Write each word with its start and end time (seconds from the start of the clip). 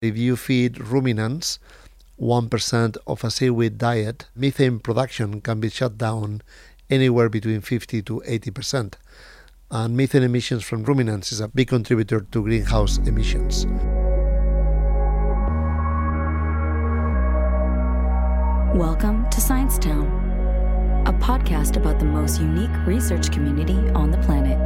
If 0.00 0.16
you 0.16 0.36
feed 0.36 0.78
ruminants 0.78 1.58
1% 2.20 2.96
of 3.08 3.24
a 3.24 3.30
seaweed 3.32 3.78
diet, 3.78 4.26
methane 4.36 4.78
production 4.78 5.40
can 5.40 5.58
be 5.58 5.70
shut 5.70 5.98
down 5.98 6.42
anywhere 6.88 7.28
between 7.28 7.62
50 7.62 8.02
to 8.02 8.22
80%. 8.24 8.92
And 9.72 9.96
methane 9.96 10.22
emissions 10.22 10.62
from 10.62 10.84
ruminants 10.84 11.32
is 11.32 11.40
a 11.40 11.48
big 11.48 11.66
contributor 11.66 12.20
to 12.20 12.42
greenhouse 12.44 12.98
emissions. 12.98 13.66
Welcome 18.78 19.28
to 19.30 19.40
Science 19.40 19.80
Town, 19.80 20.06
a 21.08 21.12
podcast 21.12 21.76
about 21.76 21.98
the 21.98 22.04
most 22.04 22.40
unique 22.40 22.86
research 22.86 23.32
community 23.32 23.90
on 23.96 24.12
the 24.12 24.18
planet. 24.18 24.58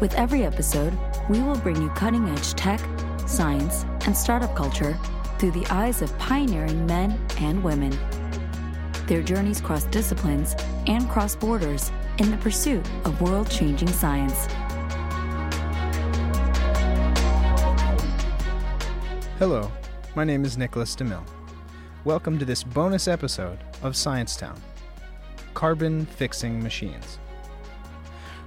With 0.00 0.12
every 0.14 0.44
episode, 0.44 0.98
we 1.30 1.40
will 1.40 1.58
bring 1.58 1.80
you 1.80 1.88
cutting 1.90 2.28
edge 2.28 2.54
tech, 2.54 2.80
science, 3.24 3.84
and 4.04 4.16
startup 4.16 4.52
culture 4.56 4.98
through 5.38 5.52
the 5.52 5.64
eyes 5.66 6.02
of 6.02 6.18
pioneering 6.18 6.84
men 6.86 7.16
and 7.38 7.62
women. 7.62 7.96
Their 9.06 9.22
journeys 9.22 9.60
cross 9.60 9.84
disciplines 9.84 10.56
and 10.88 11.08
cross 11.08 11.36
borders 11.36 11.92
in 12.18 12.32
the 12.32 12.36
pursuit 12.38 12.84
of 13.04 13.20
world 13.20 13.48
changing 13.48 13.86
science. 13.86 14.48
Hello, 19.38 19.70
my 20.16 20.24
name 20.24 20.44
is 20.44 20.58
Nicholas 20.58 20.96
DeMille. 20.96 21.24
Welcome 22.02 22.40
to 22.40 22.44
this 22.44 22.64
bonus 22.64 23.06
episode 23.06 23.60
of 23.84 23.94
Science 23.94 24.34
Town 24.34 24.60
Carbon 25.54 26.06
Fixing 26.06 26.60
Machines. 26.60 27.19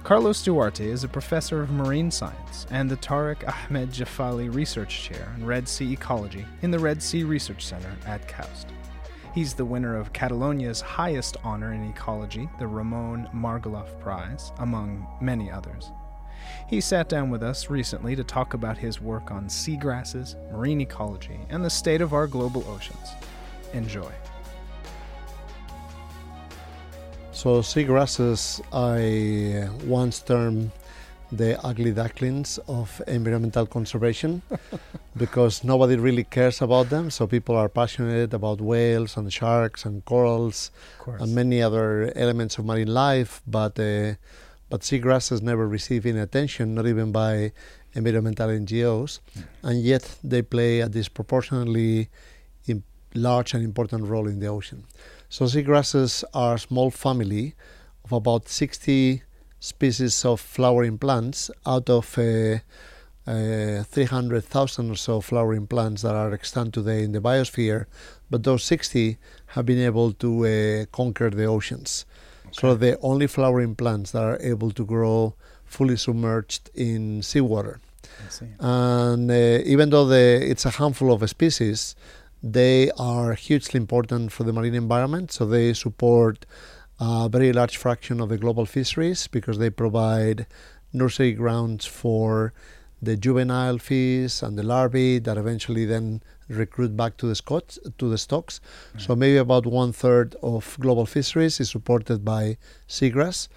Carlos 0.04 0.42
Duarte 0.42 0.86
is 0.86 1.02
a 1.02 1.08
professor 1.08 1.62
of 1.62 1.70
marine 1.70 2.10
science 2.10 2.66
and 2.70 2.90
the 2.90 2.96
Tariq 2.98 3.42
Ahmed 3.48 3.90
Juffali 3.90 4.54
Research 4.54 5.02
Chair 5.02 5.32
in 5.34 5.46
Red 5.46 5.66
Sea 5.66 5.94
Ecology 5.94 6.44
in 6.60 6.70
the 6.70 6.78
Red 6.78 7.02
Sea 7.02 7.24
Research 7.24 7.64
Center 7.64 7.90
at 8.04 8.28
KAUST. 8.28 8.66
He's 9.34 9.54
the 9.54 9.64
winner 9.64 9.96
of 9.96 10.12
Catalonia's 10.12 10.82
highest 10.82 11.38
honor 11.42 11.72
in 11.72 11.88
ecology, 11.88 12.50
the 12.58 12.66
Ramon 12.66 13.30
Margalef 13.34 13.98
Prize, 13.98 14.52
among 14.58 15.06
many 15.22 15.50
others. 15.50 15.90
He 16.68 16.82
sat 16.82 17.08
down 17.08 17.30
with 17.30 17.42
us 17.42 17.70
recently 17.70 18.14
to 18.14 18.24
talk 18.24 18.52
about 18.52 18.76
his 18.76 19.00
work 19.00 19.30
on 19.30 19.46
seagrasses, 19.46 20.36
marine 20.52 20.82
ecology, 20.82 21.40
and 21.48 21.64
the 21.64 21.70
state 21.70 22.02
of 22.02 22.12
our 22.12 22.26
global 22.26 22.62
oceans. 22.68 23.12
Enjoy. 23.72 24.12
So 27.34 27.62
seagrasses, 27.62 28.62
I 28.72 29.68
once 29.84 30.20
termed 30.20 30.70
the 31.32 31.60
ugly 31.66 31.90
ducklings 31.90 32.58
of 32.68 33.02
environmental 33.08 33.66
conservation 33.66 34.40
because 35.16 35.64
nobody 35.64 35.96
really 35.96 36.22
cares 36.22 36.62
about 36.62 36.90
them. 36.90 37.10
So 37.10 37.26
people 37.26 37.56
are 37.56 37.68
passionate 37.68 38.32
about 38.32 38.60
whales 38.60 39.16
and 39.16 39.32
sharks 39.32 39.84
and 39.84 40.04
corals 40.04 40.70
and 41.06 41.34
many 41.34 41.60
other 41.60 42.12
elements 42.14 42.56
of 42.58 42.66
marine 42.66 42.94
life, 42.94 43.42
but 43.48 43.78
uh, 43.80 44.14
but 44.70 44.82
seagrasses 44.82 45.42
never 45.42 45.66
receive 45.66 46.06
any 46.06 46.20
attention, 46.20 46.76
not 46.76 46.86
even 46.86 47.10
by 47.10 47.50
environmental 47.94 48.48
NGOs, 48.48 49.18
mm. 49.36 49.42
and 49.64 49.82
yet 49.82 50.18
they 50.22 50.40
play 50.40 50.80
a 50.80 50.88
disproportionately 50.88 52.08
large 53.14 53.54
and 53.54 53.62
important 53.62 54.06
role 54.06 54.26
in 54.26 54.40
the 54.40 54.46
ocean. 54.46 54.84
So 55.28 55.46
seagrasses 55.46 56.24
are 56.32 56.54
a 56.54 56.58
small 56.58 56.90
family 56.90 57.54
of 58.04 58.12
about 58.12 58.48
60 58.48 59.22
species 59.58 60.24
of 60.24 60.40
flowering 60.40 60.98
plants 60.98 61.50
out 61.66 61.88
of 61.88 62.18
uh, 62.18 62.58
uh, 63.26 63.82
300,000 63.82 64.90
or 64.90 64.94
so 64.94 65.20
flowering 65.20 65.66
plants 65.66 66.02
that 66.02 66.14
are 66.14 66.32
extant 66.32 66.74
today 66.74 67.02
in 67.02 67.12
the 67.12 67.20
biosphere, 67.20 67.86
but 68.30 68.42
those 68.42 68.62
60 68.64 69.16
have 69.46 69.64
been 69.64 69.78
able 69.78 70.12
to 70.12 70.46
uh, 70.46 70.84
conquer 70.92 71.30
the 71.30 71.46
oceans. 71.46 72.04
Okay. 72.44 72.52
So 72.60 72.74
the 72.74 72.98
only 73.00 73.26
flowering 73.26 73.74
plants 73.74 74.10
that 74.10 74.22
are 74.22 74.38
able 74.40 74.70
to 74.72 74.84
grow 74.84 75.34
fully 75.64 75.96
submerged 75.96 76.70
in 76.74 77.22
seawater. 77.22 77.80
And 78.60 79.30
uh, 79.30 79.62
even 79.64 79.90
though 79.90 80.06
the, 80.06 80.40
it's 80.50 80.66
a 80.66 80.70
handful 80.70 81.12
of 81.12 81.28
species, 81.28 81.96
they 82.46 82.90
are 82.98 83.32
hugely 83.32 83.78
important 83.78 84.30
for 84.30 84.44
the 84.44 84.52
marine 84.52 84.74
environment, 84.74 85.32
so 85.32 85.46
they 85.46 85.72
support 85.72 86.44
a 87.00 87.26
very 87.30 87.54
large 87.54 87.78
fraction 87.78 88.20
of 88.20 88.28
the 88.28 88.36
global 88.36 88.66
fisheries 88.66 89.26
because 89.28 89.56
they 89.56 89.70
provide 89.70 90.46
nursery 90.92 91.32
grounds 91.32 91.86
for 91.86 92.52
the 93.00 93.16
juvenile 93.16 93.78
fish 93.78 94.42
and 94.42 94.58
the 94.58 94.62
larvae 94.62 95.18
that 95.18 95.38
eventually 95.38 95.86
then 95.86 96.22
recruit 96.48 96.94
back 96.94 97.16
to 97.16 97.26
the 97.26 97.34
scots, 97.34 97.78
to 97.96 98.10
the 98.10 98.18
stocks. 98.18 98.60
Right. 98.92 99.02
So 99.02 99.16
maybe 99.16 99.38
about 99.38 99.64
one 99.64 99.92
third 99.92 100.36
of 100.42 100.76
global 100.80 101.06
fisheries 101.06 101.60
is 101.60 101.70
supported 101.70 102.26
by 102.26 102.58
seagrass. 102.86 103.48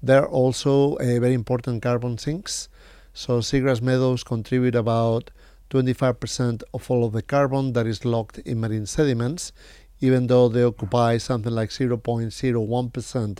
They're 0.00 0.28
also 0.28 0.96
a 0.98 1.18
very 1.18 1.34
important 1.34 1.82
carbon 1.82 2.16
sinks. 2.16 2.68
So 3.12 3.40
seagrass 3.40 3.82
meadows 3.82 4.22
contribute 4.22 4.76
about 4.76 5.30
25% 5.70 6.62
of 6.72 6.90
all 6.90 7.04
of 7.04 7.12
the 7.12 7.22
carbon 7.22 7.72
that 7.72 7.86
is 7.86 8.04
locked 8.04 8.38
in 8.38 8.60
marine 8.60 8.86
sediments, 8.86 9.52
even 10.00 10.26
though 10.26 10.48
they 10.48 10.62
occupy 10.62 11.16
something 11.16 11.52
like 11.52 11.70
0.01% 11.70 13.38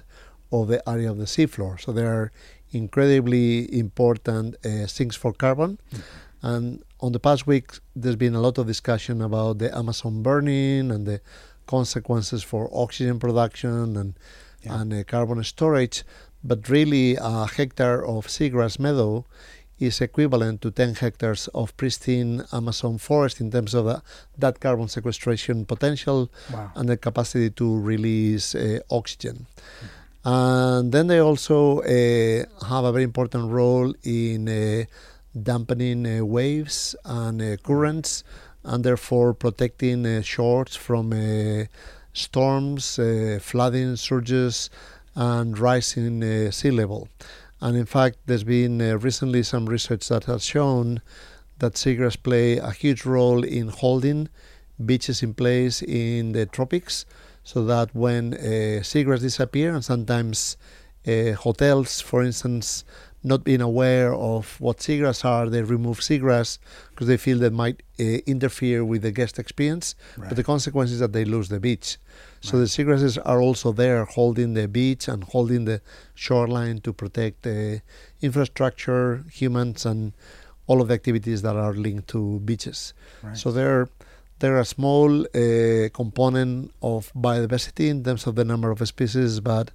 of 0.52 0.68
the 0.68 0.88
area 0.88 1.10
of 1.10 1.18
the 1.18 1.24
seafloor. 1.24 1.80
So 1.80 1.92
they 1.92 2.04
are 2.04 2.32
incredibly 2.72 3.78
important 3.78 4.56
uh, 4.64 4.86
sinks 4.86 5.16
for 5.16 5.32
carbon. 5.32 5.78
Mm-hmm. 5.92 6.02
And 6.42 6.82
on 7.00 7.12
the 7.12 7.20
past 7.20 7.46
week, 7.46 7.72
there's 7.94 8.16
been 8.16 8.34
a 8.34 8.40
lot 8.40 8.58
of 8.58 8.66
discussion 8.66 9.22
about 9.22 9.58
the 9.58 9.76
Amazon 9.76 10.22
burning 10.22 10.90
and 10.90 11.06
the 11.06 11.20
consequences 11.66 12.42
for 12.42 12.70
oxygen 12.72 13.18
production 13.18 13.96
and, 13.96 14.14
yeah. 14.62 14.80
and 14.80 14.92
uh, 14.92 15.04
carbon 15.04 15.42
storage. 15.44 16.04
But 16.44 16.68
really, 16.68 17.16
a 17.16 17.46
hectare 17.46 18.04
of 18.04 18.28
seagrass 18.28 18.78
meadow 18.78 19.24
is 19.78 20.00
equivalent 20.00 20.62
to 20.62 20.70
10 20.70 20.94
hectares 20.94 21.48
of 21.48 21.76
pristine 21.76 22.42
Amazon 22.52 22.98
forest 22.98 23.40
in 23.40 23.50
terms 23.50 23.74
of 23.74 23.84
the, 23.84 24.02
that 24.38 24.60
carbon 24.60 24.88
sequestration 24.88 25.64
potential 25.66 26.30
wow. 26.52 26.70
and 26.74 26.88
the 26.88 26.96
capacity 26.96 27.50
to 27.50 27.78
release 27.78 28.54
uh, 28.54 28.78
oxygen. 28.90 29.46
Mm. 29.82 29.88
And 30.28 30.90
then 30.90 31.06
they 31.06 31.20
also 31.20 31.82
uh, 31.82 32.66
have 32.66 32.84
a 32.84 32.90
very 32.90 33.04
important 33.04 33.48
role 33.48 33.94
in 34.02 34.48
uh, 34.48 34.84
dampening 35.40 36.04
uh, 36.04 36.24
waves 36.24 36.96
and 37.04 37.40
uh, 37.40 37.56
currents 37.58 38.24
and 38.64 38.82
therefore 38.82 39.34
protecting 39.34 40.04
uh, 40.04 40.22
shores 40.22 40.74
from 40.74 41.14
storms, 42.12 42.98
flooding, 43.40 43.94
surges, 43.94 44.68
and 45.14 45.56
rising 45.56 46.50
sea 46.50 46.72
level. 46.72 47.08
And 47.60 47.76
in 47.76 47.86
fact, 47.86 48.18
there's 48.26 48.44
been 48.44 48.80
uh, 48.82 48.98
recently 48.98 49.42
some 49.42 49.66
research 49.66 50.08
that 50.08 50.24
has 50.24 50.44
shown 50.44 51.00
that 51.58 51.74
seagrass 51.74 52.22
play 52.22 52.58
a 52.58 52.70
huge 52.70 53.04
role 53.06 53.42
in 53.42 53.68
holding 53.68 54.28
beaches 54.84 55.22
in 55.22 55.32
place 55.32 55.82
in 55.82 56.32
the 56.32 56.44
tropics, 56.44 57.06
so 57.42 57.64
that 57.64 57.94
when 57.94 58.34
uh, 58.34 58.82
seagrass 58.82 59.20
disappear, 59.20 59.74
and 59.74 59.84
sometimes 59.84 60.58
uh, 61.06 61.32
hotels, 61.32 62.00
for 62.00 62.22
instance, 62.22 62.84
not 63.26 63.42
being 63.42 63.60
aware 63.60 64.14
of 64.14 64.58
what 64.60 64.78
seagrass 64.78 65.24
are, 65.24 65.50
they 65.50 65.62
remove 65.62 65.98
seagrass 65.98 66.58
because 66.90 67.08
they 67.08 67.16
feel 67.16 67.38
that 67.38 67.52
might 67.52 67.82
uh, 67.98 68.04
interfere 68.34 68.84
with 68.84 69.02
the 69.02 69.10
guest 69.10 69.38
experience. 69.38 69.96
Right. 70.16 70.28
But 70.28 70.36
the 70.36 70.44
consequence 70.44 70.92
is 70.92 71.00
that 71.00 71.12
they 71.12 71.24
lose 71.24 71.48
the 71.48 71.58
beach. 71.58 71.98
So 72.40 72.52
right. 72.52 72.60
the 72.60 72.66
seagrasses 72.66 73.18
are 73.24 73.40
also 73.40 73.72
there 73.72 74.04
holding 74.04 74.54
the 74.54 74.68
beach 74.68 75.08
and 75.08 75.24
holding 75.24 75.64
the 75.64 75.80
shoreline 76.14 76.80
to 76.82 76.92
protect 76.92 77.42
the 77.42 77.82
infrastructure, 78.22 79.24
humans, 79.32 79.84
and 79.84 80.12
all 80.68 80.80
of 80.80 80.86
the 80.88 80.94
activities 80.94 81.42
that 81.42 81.56
are 81.56 81.74
linked 81.74 82.06
to 82.08 82.38
beaches. 82.40 82.94
Right. 83.22 83.36
So 83.36 83.50
they're 83.50 83.88
they're 84.38 84.60
a 84.60 84.66
small 84.66 85.22
uh, 85.22 85.88
component 85.94 86.70
of 86.82 87.10
biodiversity 87.14 87.88
in 87.88 88.04
terms 88.04 88.26
of 88.26 88.34
the 88.36 88.44
number 88.44 88.70
of 88.70 88.86
species, 88.86 89.40
but 89.40 89.70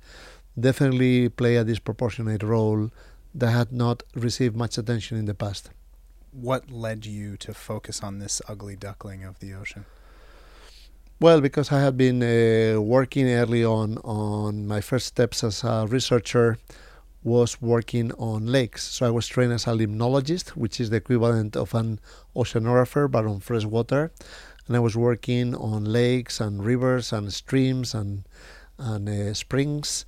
definitely 0.59 1.29
play 1.29 1.55
a 1.55 1.63
disproportionate 1.63 2.43
role 2.43 2.91
that 3.33 3.51
had 3.51 3.71
not 3.71 4.03
received 4.15 4.55
much 4.55 4.77
attention 4.77 5.17
in 5.17 5.25
the 5.25 5.33
past. 5.33 5.69
What 6.31 6.71
led 6.71 7.05
you 7.05 7.37
to 7.37 7.53
focus 7.53 8.01
on 8.01 8.19
this 8.19 8.41
ugly 8.47 8.75
duckling 8.75 9.23
of 9.23 9.39
the 9.39 9.53
ocean? 9.53 9.85
Well, 11.19 11.39
because 11.39 11.71
I 11.71 11.81
had 11.81 11.97
been 11.97 12.23
uh, 12.23 12.81
working 12.81 13.29
early 13.29 13.63
on 13.63 13.97
on 13.99 14.67
my 14.67 14.81
first 14.81 15.05
steps 15.07 15.43
as 15.43 15.63
a 15.63 15.85
researcher 15.87 16.57
was 17.23 17.61
working 17.61 18.11
on 18.13 18.47
lakes. 18.47 18.83
So 18.83 19.05
I 19.05 19.11
was 19.11 19.27
trained 19.27 19.53
as 19.53 19.67
a 19.67 19.71
limnologist, 19.71 20.49
which 20.49 20.79
is 20.79 20.89
the 20.89 20.97
equivalent 20.97 21.55
of 21.55 21.75
an 21.75 21.99
oceanographer 22.35 23.09
but 23.09 23.25
on 23.25 23.39
fresh 23.39 23.65
water. 23.65 24.11
And 24.67 24.75
I 24.75 24.79
was 24.79 24.95
working 24.95 25.53
on 25.55 25.85
lakes 25.85 26.39
and 26.39 26.65
rivers 26.65 27.13
and 27.13 27.31
streams 27.31 27.93
and 27.93 28.23
and 28.79 29.07
uh, 29.07 29.33
springs. 29.33 30.05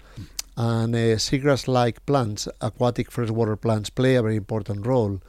And 0.56 0.96
uh, 0.96 1.18
seagrass 1.18 1.68
like 1.68 2.06
plants, 2.06 2.48
aquatic 2.62 3.12
freshwater 3.12 3.56
plants, 3.56 3.90
play 3.90 4.16
a 4.16 4.22
very 4.22 4.36
important 4.36 4.86
role. 4.86 5.20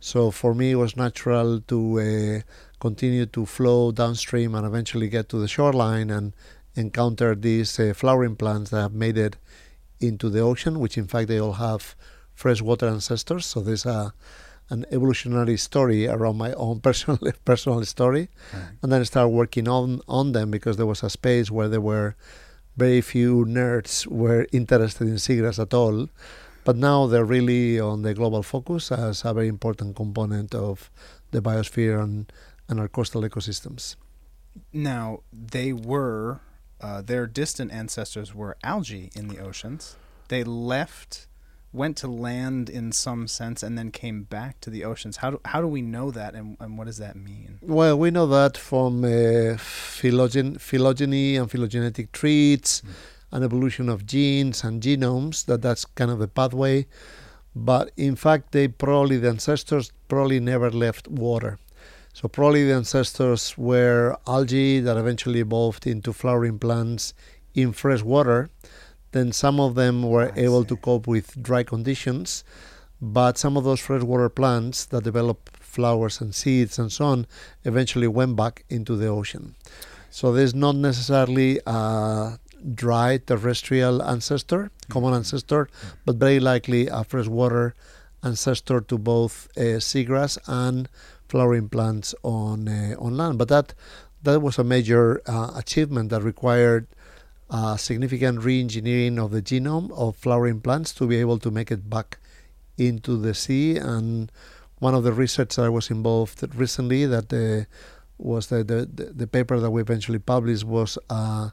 So 0.00 0.32
for 0.32 0.54
me, 0.54 0.72
it 0.72 0.76
was 0.76 0.96
natural 0.96 1.60
to 1.60 2.00
uh, 2.00 2.40
continue 2.80 3.26
to 3.26 3.46
flow 3.46 3.92
downstream 3.92 4.56
and 4.56 4.66
eventually 4.66 5.08
get 5.08 5.28
to 5.28 5.38
the 5.38 5.46
shoreline 5.46 6.10
and 6.10 6.32
encounter 6.74 7.36
these 7.36 7.78
uh, 7.78 7.92
flowering 7.94 8.34
plants 8.34 8.70
that 8.70 8.80
have 8.80 8.94
made 8.94 9.16
it 9.16 9.36
into 10.00 10.28
the 10.28 10.40
ocean, 10.40 10.80
which 10.80 10.98
in 10.98 11.06
fact 11.06 11.28
they 11.28 11.38
all 11.38 11.52
have 11.52 11.94
freshwater 12.34 12.88
ancestors. 12.88 13.46
So 13.46 13.60
there's 13.60 13.86
a 13.86 14.12
an 14.70 14.86
evolutionary 14.90 15.56
story 15.56 16.08
around 16.08 16.38
my 16.38 16.52
own 16.54 16.80
personal 16.86 17.18
personal 17.44 17.84
story, 17.84 18.30
right. 18.52 18.62
and 18.82 18.90
then 18.90 19.00
I 19.00 19.04
started 19.04 19.28
working 19.28 19.68
on 19.68 20.00
on 20.08 20.32
them 20.32 20.50
because 20.50 20.76
there 20.76 20.86
was 20.86 21.02
a 21.02 21.10
space 21.10 21.50
where 21.50 21.68
there 21.68 21.80
were 21.80 22.16
very 22.76 23.00
few 23.00 23.44
nerds 23.44 24.06
were 24.06 24.46
interested 24.52 25.06
in 25.06 25.14
seagrass 25.14 25.58
at 25.58 25.74
all, 25.74 26.08
but 26.64 26.76
now 26.76 27.06
they're 27.06 27.24
really 27.24 27.78
on 27.80 28.02
the 28.02 28.14
global 28.14 28.42
focus 28.42 28.90
as 28.92 29.24
a 29.24 29.34
very 29.34 29.48
important 29.48 29.96
component 29.96 30.54
of 30.54 30.90
the 31.30 31.40
biosphere 31.40 32.02
and, 32.02 32.32
and 32.68 32.80
our 32.80 32.88
coastal 32.88 33.22
ecosystems. 33.22 33.96
Now 34.72 35.20
they 35.32 35.72
were 35.72 36.40
uh, 36.80 37.00
their 37.00 37.26
distant 37.26 37.72
ancestors 37.72 38.34
were 38.34 38.56
algae 38.62 39.10
in 39.14 39.28
the 39.28 39.38
oceans. 39.38 39.96
They 40.28 40.42
left 40.44 41.28
went 41.72 41.96
to 41.96 42.08
land 42.08 42.68
in 42.68 42.92
some 42.92 43.26
sense 43.26 43.62
and 43.62 43.78
then 43.78 43.90
came 43.90 44.24
back 44.24 44.60
to 44.60 44.70
the 44.70 44.84
oceans. 44.84 45.16
How 45.18 45.30
do, 45.30 45.40
how 45.46 45.60
do 45.60 45.66
we 45.66 45.80
know 45.80 46.10
that 46.10 46.34
and, 46.34 46.56
and 46.60 46.76
what 46.76 46.86
does 46.86 46.98
that 46.98 47.16
mean? 47.16 47.58
Well, 47.62 47.98
we 47.98 48.10
know 48.10 48.26
that 48.26 48.58
from 48.58 49.04
uh, 49.04 49.56
phylogen- 49.56 50.60
phylogeny 50.60 51.36
and 51.36 51.50
phylogenetic 51.50 52.12
trees 52.12 52.82
mm. 52.84 52.90
and 53.32 53.44
evolution 53.44 53.88
of 53.88 54.06
genes 54.06 54.62
and 54.64 54.82
genomes, 54.82 55.46
that 55.46 55.62
that's 55.62 55.84
kind 55.84 56.10
of 56.10 56.18
the 56.18 56.28
pathway. 56.28 56.86
But 57.54 57.90
in 57.96 58.16
fact, 58.16 58.52
they 58.52 58.68
probably, 58.68 59.16
the 59.18 59.28
ancestors 59.28 59.92
probably 60.08 60.40
never 60.40 60.70
left 60.70 61.08
water. 61.08 61.58
So 62.12 62.28
probably 62.28 62.66
the 62.66 62.74
ancestors 62.74 63.56
were 63.56 64.16
algae 64.26 64.80
that 64.80 64.98
eventually 64.98 65.40
evolved 65.40 65.86
into 65.86 66.12
flowering 66.12 66.58
plants 66.58 67.14
in 67.54 67.72
fresh 67.72 68.02
water 68.02 68.50
then 69.12 69.32
some 69.32 69.60
of 69.60 69.74
them 69.74 70.02
were 70.02 70.32
I 70.32 70.40
able 70.40 70.62
see. 70.62 70.68
to 70.68 70.76
cope 70.76 71.06
with 71.06 71.42
dry 71.42 71.62
conditions, 71.62 72.44
but 73.00 73.38
some 73.38 73.56
of 73.56 73.64
those 73.64 73.80
freshwater 73.80 74.28
plants 74.28 74.84
that 74.86 75.04
develop 75.04 75.50
flowers 75.60 76.20
and 76.20 76.34
seeds 76.34 76.78
and 76.78 76.92
so 76.92 77.06
on 77.06 77.26
eventually 77.64 78.06
went 78.06 78.36
back 78.36 78.64
into 78.68 78.96
the 78.96 79.06
ocean. 79.06 79.54
So 80.10 80.32
there's 80.32 80.54
not 80.54 80.76
necessarily 80.76 81.60
a 81.66 82.38
dry 82.74 83.18
terrestrial 83.18 84.02
ancestor, 84.02 84.70
common 84.90 85.10
mm-hmm. 85.10 85.16
ancestor, 85.16 85.68
but 86.04 86.16
very 86.16 86.40
likely 86.40 86.86
a 86.88 87.02
freshwater 87.04 87.74
ancestor 88.22 88.80
to 88.82 88.98
both 88.98 89.48
uh, 89.56 89.80
seagrass 89.80 90.38
and 90.46 90.88
flowering 91.28 91.68
plants 91.68 92.14
on 92.22 92.68
uh, 92.68 92.94
on 92.98 93.16
land. 93.16 93.38
But 93.38 93.48
that 93.48 93.74
that 94.22 94.40
was 94.40 94.58
a 94.58 94.64
major 94.64 95.22
uh, 95.26 95.52
achievement 95.56 96.10
that 96.10 96.22
required 96.22 96.86
uh, 97.52 97.76
significant 97.76 98.42
re-engineering 98.42 99.18
of 99.18 99.30
the 99.30 99.42
genome 99.42 99.92
of 99.92 100.16
flowering 100.16 100.58
plants 100.58 100.94
to 100.94 101.06
be 101.06 101.16
able 101.18 101.38
to 101.38 101.50
make 101.50 101.70
it 101.70 101.90
back 101.90 102.18
into 102.78 103.18
the 103.18 103.34
sea. 103.34 103.76
And 103.76 104.32
one 104.78 104.94
of 104.94 105.04
the 105.04 105.12
research 105.12 105.58
I 105.58 105.68
was 105.68 105.90
involved 105.90 106.42
recently 106.56 107.04
that 107.04 107.30
uh, 107.30 107.66
was 108.16 108.46
the, 108.46 108.64
the, 108.64 108.86
the 109.04 109.26
paper 109.26 109.60
that 109.60 109.70
we 109.70 109.82
eventually 109.82 110.18
published 110.18 110.64
was 110.64 110.98
a, 111.10 111.52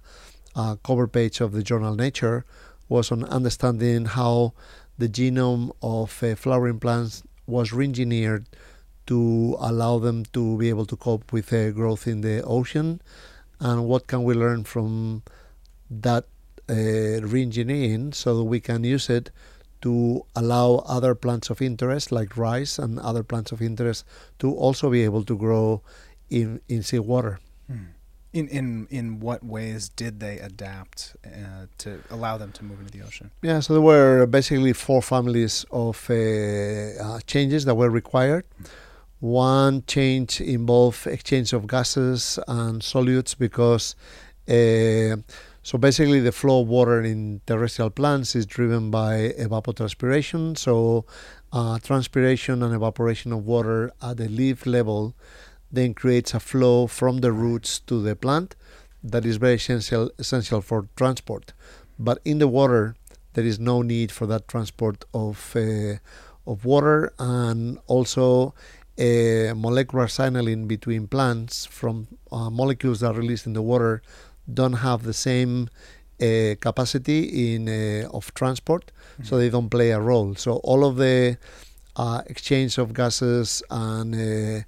a 0.56 0.78
cover 0.84 1.08
page 1.08 1.42
of 1.42 1.52
the 1.52 1.64
journal 1.64 1.94
Nature 1.96 2.46
was 2.88 3.12
on 3.12 3.26
understanding 3.26 4.06
how 4.06 4.54
the 4.98 5.10
genome 5.10 5.72
of 5.82 6.24
uh, 6.24 6.34
flowering 6.36 6.80
plants 6.80 7.24
was 7.46 7.74
re-engineered 7.74 8.46
to 9.08 9.58
allow 9.60 10.00
them 10.00 10.24
to 10.32 10.58
be 10.58 10.70
able 10.70 10.86
to 10.86 10.96
cope 10.96 11.34
with 11.34 11.52
uh, 11.52 11.72
growth 11.72 12.08
in 12.08 12.22
the 12.22 12.42
ocean 12.44 13.02
and 13.60 13.86
what 13.86 14.08
can 14.08 14.24
we 14.24 14.34
learn 14.34 14.64
from 14.64 15.24
that 15.90 16.26
uh, 16.70 16.74
re-engineering 16.74 18.14
so 18.14 18.38
that 18.38 18.44
we 18.44 18.60
can 18.60 18.84
use 18.84 19.10
it 19.10 19.32
to 19.82 20.26
allow 20.36 20.84
other 20.88 21.16
plants 21.16 21.50
of 21.50 21.62
interest 21.62 22.12
like 22.12 22.36
rice 22.38 22.78
and 22.78 23.00
other 23.00 23.24
plants 23.24 23.52
of 23.52 23.62
interest 23.62 24.06
to 24.38 24.54
also 24.54 24.90
be 24.90 25.04
able 25.04 25.24
to 25.24 25.38
grow 25.38 25.82
in 26.30 26.62
in 26.68 26.84
seawater. 26.84 27.40
Hmm. 27.68 27.96
In 28.32 28.48
in 28.50 28.88
in 28.92 29.20
what 29.20 29.44
ways 29.44 29.90
did 29.90 30.20
they 30.20 30.38
adapt 30.38 31.16
uh, 31.26 31.66
to 31.80 32.00
allow 32.12 32.38
them 32.38 32.52
to 32.52 32.64
move 32.64 32.80
into 32.80 32.92
the 32.92 33.04
ocean? 33.04 33.32
Yeah, 33.42 33.60
so 33.62 33.74
there 33.74 33.82
were 33.82 34.28
basically 34.28 34.74
four 34.74 35.02
families 35.02 35.66
of 35.72 36.08
uh, 36.10 36.14
uh, 36.14 37.20
changes 37.26 37.66
that 37.66 37.76
were 37.76 37.90
required. 37.90 38.46
One 39.20 39.84
change 39.88 40.40
involved 40.40 41.08
exchange 41.08 41.54
of 41.54 41.68
gases 41.68 42.38
and 42.48 42.82
solutes 42.82 43.36
because 43.38 43.96
uh, 44.48 45.18
so 45.62 45.78
basically, 45.78 46.20
the 46.20 46.32
flow 46.32 46.62
of 46.62 46.68
water 46.68 47.02
in 47.02 47.42
terrestrial 47.46 47.90
plants 47.90 48.36
is 48.36 48.46
driven 48.46 48.90
by 48.90 49.34
evapotranspiration. 49.38 50.58
So 50.58 51.06
uh, 51.52 51.80
transpiration 51.80 52.64
and 52.64 52.74
evaporation 52.74 53.34
of 53.34 53.46
water 53.46 53.92
at 54.02 54.18
the 54.18 54.30
leaf 54.30 54.66
level 54.66 55.16
then 55.72 55.94
creates 55.94 56.34
a 56.34 56.40
flow 56.40 56.88
from 56.88 57.20
the 57.20 57.32
roots 57.32 57.80
to 57.82 58.02
the 58.02 58.16
plant 58.16 58.56
that 59.04 59.26
is 59.26 59.38
very 59.38 59.56
essential 59.56 60.10
essential 60.18 60.62
for 60.62 60.88
transport. 60.96 61.54
But 61.98 62.20
in 62.24 62.40
the 62.40 62.48
water, 62.48 62.96
there 63.34 63.46
is 63.46 63.60
no 63.60 63.82
need 63.82 64.12
for 64.12 64.26
that 64.28 64.48
transport 64.48 65.06
of 65.14 65.56
uh, 65.56 65.96
of 66.48 66.66
water, 66.66 67.14
and 67.20 67.78
also 67.88 68.56
a 68.98 69.54
molecular 69.56 70.08
signaling 70.08 70.68
between 70.68 71.08
plants 71.08 71.66
from 71.66 72.08
uh, 72.32 72.50
molecules 72.50 73.02
that 73.02 73.12
are 73.16 73.20
released 73.20 73.46
in 73.46 73.54
the 73.54 73.62
water 73.62 74.02
don't 74.54 74.74
have 74.74 75.04
the 75.04 75.14
same 75.14 75.70
uh, 76.22 76.56
capacity 76.60 77.54
in 77.54 77.70
uh, 77.70 78.10
of 78.10 78.34
transport, 78.34 78.92
mm-hmm. 78.92 79.24
so 79.24 79.38
they 79.38 79.50
don't 79.50 79.70
play 79.70 79.92
a 79.92 80.00
role. 80.00 80.36
So 80.36 80.54
all 80.64 80.84
of 80.86 80.98
the 80.98 81.38
uh, 81.96 82.22
exchange 82.28 82.78
of 82.78 82.94
gases 82.94 83.64
and 83.70 84.16
uh, 84.16 84.64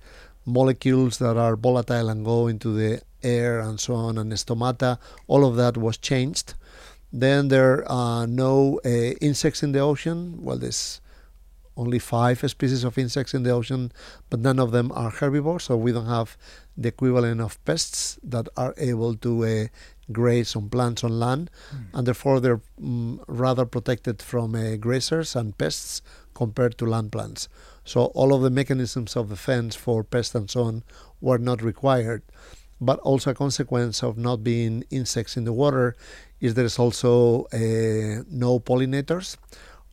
molecules 0.45 1.17
that 1.17 1.37
are 1.37 1.55
volatile 1.55 2.09
and 2.09 2.25
go 2.25 2.47
into 2.47 2.73
the 2.73 3.01
air 3.23 3.59
and 3.59 3.79
so 3.79 3.93
on, 3.95 4.17
and 4.17 4.31
stomata, 4.33 4.97
all 5.27 5.45
of 5.45 5.55
that 5.55 5.77
was 5.77 5.97
changed. 5.97 6.53
Then 7.13 7.49
there 7.49 7.89
are 7.91 8.25
no 8.25 8.79
uh, 8.85 8.89
insects 9.19 9.63
in 9.63 9.73
the 9.73 9.79
ocean. 9.79 10.37
Well, 10.41 10.57
there's 10.57 11.01
only 11.77 11.99
five 11.99 12.37
species 12.49 12.83
of 12.83 12.97
insects 12.97 13.33
in 13.33 13.43
the 13.43 13.49
ocean, 13.49 13.91
but 14.29 14.39
none 14.39 14.59
of 14.59 14.71
them 14.71 14.91
are 14.93 15.09
herbivores, 15.09 15.63
so 15.63 15.77
we 15.77 15.91
don't 15.91 16.07
have 16.07 16.37
the 16.77 16.89
equivalent 16.89 17.41
of 17.41 17.63
pests 17.65 18.19
that 18.23 18.47
are 18.57 18.73
able 18.77 19.15
to 19.15 19.45
uh, 19.45 19.65
graze 20.11 20.55
on 20.55 20.69
plants 20.69 21.03
on 21.03 21.19
land, 21.19 21.49
mm. 21.73 21.85
and 21.93 22.05
therefore 22.05 22.39
they're 22.39 22.61
um, 22.81 23.21
rather 23.27 23.65
protected 23.65 24.21
from 24.21 24.55
uh, 24.55 24.75
grazers 24.77 25.35
and 25.35 25.57
pests 25.57 26.01
compared 26.33 26.77
to 26.77 26.85
land 26.85 27.11
plants. 27.11 27.47
So 27.83 28.05
all 28.05 28.33
of 28.33 28.41
the 28.41 28.49
mechanisms 28.49 29.15
of 29.15 29.29
defense 29.29 29.75
for 29.75 30.03
pests 30.03 30.35
and 30.35 30.49
so 30.49 30.63
on 30.63 30.83
were 31.19 31.37
not 31.37 31.61
required. 31.61 32.23
But 32.79 32.99
also 32.99 33.31
a 33.31 33.35
consequence 33.35 34.01
of 34.01 34.17
not 34.17 34.43
being 34.43 34.83
insects 34.89 35.37
in 35.37 35.43
the 35.43 35.53
water 35.53 35.95
is 36.39 36.55
there's 36.55 36.79
also 36.79 37.45
uh, 37.53 38.23
no 38.29 38.59
pollinators 38.59 39.37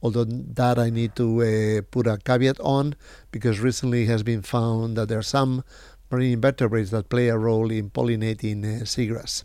although 0.02 0.24
that 0.24 0.78
I 0.78 0.90
need 0.90 1.16
to 1.16 1.42
uh, 1.42 1.82
put 1.90 2.06
a 2.06 2.18
caveat 2.18 2.60
on 2.60 2.94
because 3.30 3.60
recently 3.60 4.06
has 4.06 4.22
been 4.22 4.42
found 4.42 4.96
that 4.96 5.08
there 5.08 5.18
are 5.18 5.22
some 5.22 5.64
marine 6.10 6.34
invertebrates 6.34 6.90
that 6.90 7.08
play 7.08 7.28
a 7.28 7.38
role 7.38 7.70
in 7.70 7.90
pollinating 7.90 8.64
uh, 8.64 8.84
seagrass. 8.84 9.44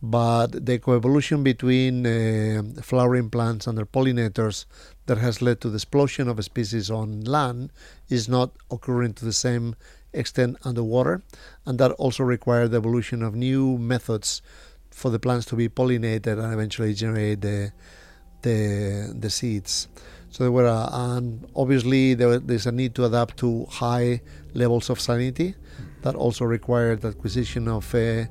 But 0.00 0.64
the 0.64 0.78
coevolution 0.78 1.42
between 1.42 2.06
uh, 2.06 2.62
flowering 2.82 3.30
plants 3.30 3.66
and 3.66 3.76
their 3.76 3.86
pollinators 3.86 4.64
that 5.06 5.18
has 5.18 5.42
led 5.42 5.60
to 5.62 5.70
the 5.70 5.76
explosion 5.76 6.28
of 6.28 6.42
species 6.44 6.88
on 6.88 7.22
land 7.22 7.72
is 8.08 8.28
not 8.28 8.52
occurring 8.70 9.14
to 9.14 9.24
the 9.24 9.32
same 9.32 9.74
extent 10.12 10.56
underwater, 10.64 11.22
and 11.66 11.78
that 11.80 11.90
also 11.92 12.22
required 12.22 12.70
the 12.70 12.76
evolution 12.76 13.22
of 13.22 13.34
new 13.34 13.76
methods 13.76 14.40
for 14.90 15.10
the 15.10 15.18
plants 15.18 15.46
to 15.46 15.56
be 15.56 15.68
pollinated 15.68 16.42
and 16.42 16.52
eventually 16.52 16.94
generate 16.94 17.40
the 17.40 17.72
the 18.42 19.14
the 19.18 19.30
seeds. 19.30 19.88
So 20.30 20.44
there 20.44 20.52
were, 20.52 20.66
uh, 20.66 20.90
and 20.92 21.48
obviously 21.56 22.14
there, 22.14 22.38
there's 22.38 22.66
a 22.66 22.72
need 22.72 22.94
to 22.96 23.06
adapt 23.06 23.38
to 23.38 23.64
high 23.70 24.20
levels 24.54 24.90
of 24.90 24.98
salinity. 24.98 25.54
That 26.02 26.14
also 26.14 26.44
required 26.44 27.04
acquisition 27.04 27.66
of 27.66 27.92
uh, 27.94 28.24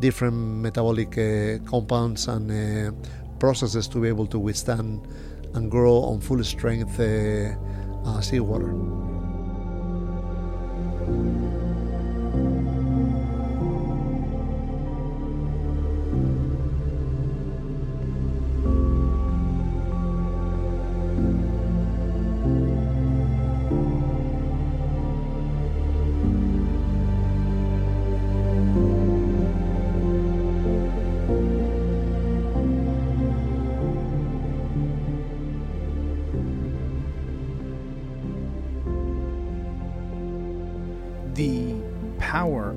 different 0.00 0.36
metabolic 0.36 1.16
uh, 1.16 1.58
compounds 1.70 2.28
and 2.28 2.50
uh, 2.50 2.92
processes 3.38 3.88
to 3.88 4.00
be 4.00 4.08
able 4.08 4.26
to 4.26 4.38
withstand 4.38 5.06
and 5.54 5.70
grow 5.70 6.02
on 6.02 6.20
full 6.20 6.42
strength 6.44 7.00
uh, 7.00 8.20
seawater. 8.20 8.74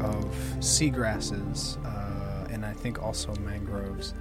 Of 0.01 0.25
seagrasses, 0.59 1.77
uh, 1.85 2.47
and 2.51 2.65
I 2.65 2.73
think 2.73 3.01
also 3.01 3.33
mangroves, 3.35 4.13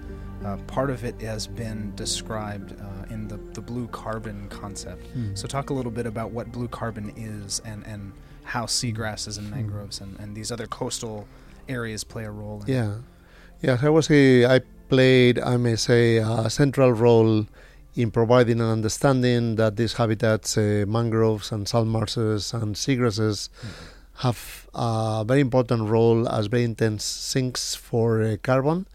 uh, 0.44 0.56
part 0.66 0.90
of 0.90 1.04
it 1.04 1.20
has 1.20 1.46
been 1.46 1.94
described 1.96 2.74
uh, 2.80 3.12
in 3.12 3.28
the, 3.28 3.38
the 3.54 3.60
blue 3.60 3.88
carbon 3.88 4.48
concept. 4.48 5.06
Hmm. 5.08 5.34
So, 5.34 5.48
talk 5.48 5.70
a 5.70 5.74
little 5.74 5.90
bit 5.90 6.06
about 6.06 6.30
what 6.30 6.52
blue 6.52 6.68
carbon 6.68 7.12
is 7.16 7.60
and, 7.64 7.84
and 7.86 8.12
how 8.44 8.64
seagrasses 8.64 9.38
and 9.38 9.50
mangroves 9.50 10.00
and, 10.00 10.18
and 10.20 10.34
these 10.34 10.50
other 10.50 10.66
coastal 10.66 11.26
areas 11.68 12.04
play 12.04 12.24
a 12.24 12.30
role 12.30 12.62
in 12.62 12.72
Yeah, 12.72 12.94
yeah. 13.60 13.78
I 13.82 13.90
was 13.90 14.06
say 14.06 14.46
I 14.46 14.60
played, 14.88 15.38
I 15.38 15.56
may 15.56 15.76
say, 15.76 16.16
a 16.16 16.48
central 16.48 16.92
role 16.92 17.46
in 17.94 18.10
providing 18.10 18.60
an 18.60 18.66
understanding 18.66 19.56
that 19.56 19.76
these 19.76 19.94
habitats, 19.94 20.56
uh, 20.56 20.84
mangroves 20.86 21.52
and 21.52 21.68
salt 21.68 21.86
marshes 21.86 22.54
and 22.54 22.74
seagrasses, 22.74 23.48
have 24.18 24.66
a 24.74 25.24
very 25.26 25.40
important 25.40 25.88
role 25.88 26.28
as 26.28 26.46
very 26.46 26.64
intense 26.64 27.04
sinks 27.04 27.74
for 27.74 28.22
uh, 28.22 28.36
carbon, 28.42 28.86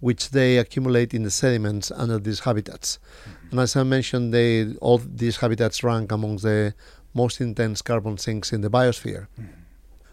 which 0.00 0.30
they 0.30 0.58
accumulate 0.58 1.14
in 1.14 1.22
the 1.22 1.30
sediments 1.30 1.90
under 1.92 2.18
these 2.18 2.40
habitats. 2.40 2.98
And 3.50 3.60
as 3.60 3.76
I 3.76 3.84
mentioned, 3.84 4.34
they 4.34 4.74
all 4.80 4.98
these 4.98 5.36
habitats 5.38 5.84
rank 5.84 6.10
amongst 6.10 6.44
the 6.44 6.74
most 7.14 7.40
intense 7.40 7.82
carbon 7.82 8.18
sinks 8.18 8.52
in 8.52 8.60
the 8.62 8.70
biosphere. 8.70 9.28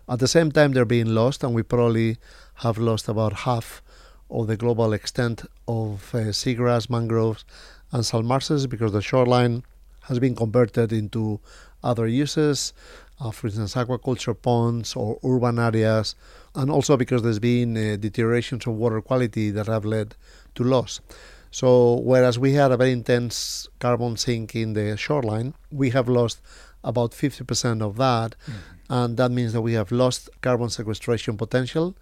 At 0.08 0.20
the 0.20 0.27
same 0.27 0.51
time, 0.51 0.74
they're 0.74 0.86
being 0.86 1.15
lost, 1.15 1.44
and 1.44 1.56
we 1.56 1.63
probably 1.63 2.18
have 2.56 2.77
lost 2.77 3.08
about 3.08 3.34
half 3.34 3.82
of 4.30 4.48
the 4.48 4.58
global 4.58 4.94
extent 4.94 5.44
of 5.68 6.13
uh, 6.13 6.32
seagrass, 6.32 6.89
mangroves, 6.89 7.46
and 7.91 8.06
salt 8.06 8.25
marshes 8.25 8.68
because 8.68 8.91
the 8.91 9.01
shoreline 9.01 9.63
has 10.03 10.20
been 10.20 10.36
converted 10.36 10.94
into 10.94 11.39
other 11.83 12.07
uses, 12.07 12.73
uh, 13.19 13.31
for 13.31 13.47
instance, 13.47 13.75
aquaculture 13.75 14.39
ponds 14.39 14.95
or 14.95 15.19
urban 15.23 15.59
areas, 15.59 16.15
and 16.55 16.71
also 16.71 16.97
because 16.97 17.21
there's 17.21 17.39
been 17.39 17.77
uh, 17.77 17.95
deteriorations 17.97 18.65
of 18.67 18.73
water 18.73 19.01
quality 19.01 19.51
that 19.51 19.67
have 19.67 19.85
led 19.85 20.15
to 20.55 20.63
loss. 20.63 21.01
So, 21.51 21.95
whereas 21.95 22.39
we 22.39 22.53
had 22.53 22.71
a 22.71 22.77
very 22.77 22.93
intense 22.93 23.67
carbon 23.79 24.15
sink 24.15 24.55
in 24.55 24.73
the 24.73 24.95
shoreline, 24.95 25.53
we 25.69 25.89
have 25.89 26.07
lost 26.07 26.41
about 26.83 27.11
50% 27.11 27.81
of 27.81 27.97
that, 27.97 28.35
and 28.89 29.17
that 29.17 29.31
means 29.31 29.53
that 29.53 29.61
we 29.61 29.73
have 29.73 29.91
lost 29.91 30.29
carbon 30.41 30.69
sequestration 30.69 31.38
potential. 31.38 31.95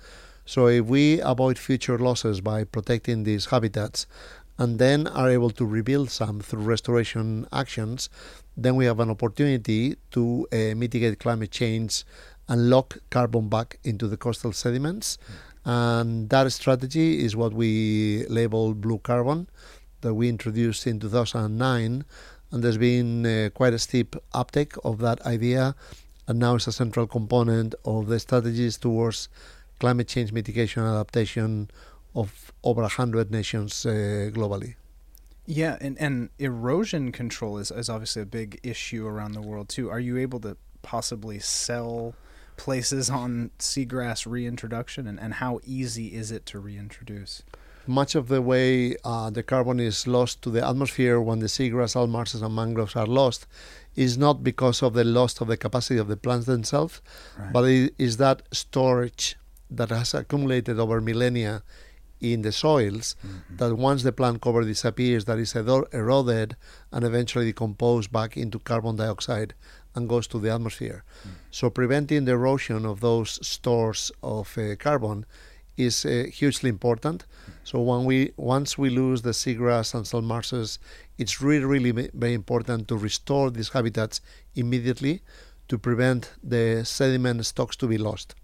So, 0.46 0.68
if 0.68 0.86
we 0.86 1.20
avoid 1.22 1.58
future 1.58 1.98
losses 1.98 2.42
by 2.42 2.64
protecting 2.64 3.24
these 3.24 3.48
habitats 3.48 4.06
and 4.60 4.78
then 4.78 5.08
are 5.08 5.30
able 5.30 5.50
to 5.50 5.66
rebuild 5.66 6.12
some 6.12 6.42
through 6.42 6.62
restoration 6.62 7.48
actions, 7.52 8.10
then 8.58 8.76
we 8.76 8.86
have 8.86 9.00
an 9.00 9.10
opportunity 9.10 9.96
to 10.12 10.46
uh, 10.52 10.76
mitigate 10.76 11.18
climate 11.18 11.50
change 11.50 12.04
and 12.50 12.70
lock 12.70 12.98
carbon 13.10 13.48
back 13.48 13.80
into 13.86 14.06
the 14.08 14.18
coastal 14.18 14.52
sediments. 14.52 15.18
And 15.64 16.30
that 16.30 16.52
strategy 16.52 17.24
is 17.24 17.38
what 17.38 17.54
we 17.54 18.26
label 18.28 18.74
blue 18.74 19.00
carbon 19.00 19.48
that 20.02 20.14
we 20.14 20.28
introduced 20.28 20.86
in 20.86 21.00
2009. 21.00 22.04
And 22.52 22.64
there's 22.64 22.78
been 22.78 23.26
uh, 23.26 23.50
quite 23.54 23.74
a 23.74 23.80
steep 23.80 24.16
uptake 24.34 24.74
of 24.84 25.00
that 25.00 25.22
idea. 25.22 25.74
And 26.28 26.38
now 26.38 26.56
it's 26.56 26.68
a 26.68 26.74
central 26.74 27.08
component 27.08 27.76
of 27.86 28.08
the 28.08 28.20
strategies 28.20 28.78
towards 28.78 29.30
climate 29.80 30.10
change 30.10 30.34
mitigation 30.34 30.84
and 30.84 30.96
adaptation 30.96 31.70
of 32.16 32.52
over 32.64 32.82
100 32.82 33.32
nations 33.32 33.86
uh, 33.86 33.90
globally. 34.34 34.76
Yeah, 35.46 35.78
and, 35.82 35.98
and 36.00 36.30
erosion 36.38 37.12
control 37.12 37.58
is, 37.58 37.72
is 37.72 37.90
obviously 37.90 38.22
a 38.22 38.26
big 38.26 38.60
issue 38.64 39.08
around 39.08 39.32
the 39.34 39.42
world 39.42 39.70
too. 39.70 39.90
Are 39.90 40.00
you 40.00 40.18
able 40.18 40.40
to 40.42 40.58
possibly 40.82 41.40
sell 41.40 42.14
places 42.58 43.10
on 43.10 43.52
seagrass 43.58 44.26
reintroduction, 44.30 45.08
and, 45.08 45.20
and 45.20 45.36
how 45.36 45.60
easy 45.66 46.08
is 46.16 46.32
it 46.32 46.46
to 46.48 46.60
reintroduce? 46.60 47.42
Much 47.88 48.14
of 48.14 48.28
the 48.28 48.42
way 48.42 48.96
uh, 49.04 49.30
the 49.32 49.42
carbon 49.42 49.80
is 49.80 50.06
lost 50.06 50.42
to 50.44 50.52
the 50.52 50.64
atmosphere 50.68 51.20
when 51.20 51.40
the 51.40 51.48
seagrass, 51.48 51.92
salt 51.92 52.10
marshes, 52.10 52.42
and 52.44 52.54
mangroves 52.54 52.96
are 52.96 53.08
lost 53.08 53.48
is 53.96 54.18
not 54.18 54.44
because 54.44 54.84
of 54.84 54.94
the 54.94 55.04
loss 55.04 55.40
of 55.42 55.48
the 55.48 55.58
capacity 55.58 55.98
of 56.00 56.08
the 56.08 56.18
plants 56.18 56.46
themselves, 56.46 57.02
Right. 57.40 57.52
but 57.52 57.64
it 57.64 57.96
is 57.98 58.18
that 58.18 58.44
storage 58.52 59.36
that 59.72 59.90
has 59.90 60.14
accumulated 60.14 60.80
over 60.80 61.02
millennia 61.02 61.64
in 62.22 62.42
the 62.42 62.52
soils 62.52 63.16
that 63.58 63.76
once 63.76 64.04
the 64.04 64.12
plant 64.12 64.42
cover 64.42 64.64
disappears, 64.64 65.26
that 65.26 65.40
is 65.40 65.56
ero- 65.56 65.88
eroded 65.94 66.56
and 66.92 67.04
eventually 67.06 67.46
decomposed 67.46 68.12
back 68.12 68.36
into 68.38 68.60
carbon 68.60 68.96
dioxide 68.98 69.54
and 69.96 70.10
goes 70.10 70.28
to 70.28 70.40
the 70.40 70.52
atmosphere. 70.52 71.04
So 71.52 71.70
preventing 71.70 72.26
the 72.26 72.34
erosion 72.34 72.86
of 72.86 73.00
those 73.00 73.46
stores 73.46 74.12
of 74.22 74.58
uh, 74.58 74.76
carbon 74.76 75.26
is 75.78 76.06
uh, 76.06 76.26
hugely 76.32 76.70
important. 76.70 77.26
So 77.64 77.80
when 77.80 78.04
we 78.04 78.32
once 78.36 78.78
we 78.78 78.90
lose 78.90 79.22
the 79.22 79.32
seagrass 79.32 79.94
and 79.94 80.06
salt 80.06 80.26
marshes, 80.26 80.80
it's 81.18 81.42
really 81.42 81.66
really 81.66 82.10
very 82.14 82.34
important 82.34 82.88
to 82.90 82.98
restore 82.98 83.50
these 83.50 83.70
habitats 83.70 84.22
immediately 84.56 85.22
to 85.70 85.78
prevent 85.78 86.32
the 86.44 86.84
sediment 86.84 87.46
stocks 87.46 87.76
to 87.78 87.88
be 87.88 87.98
lost. 87.98 88.36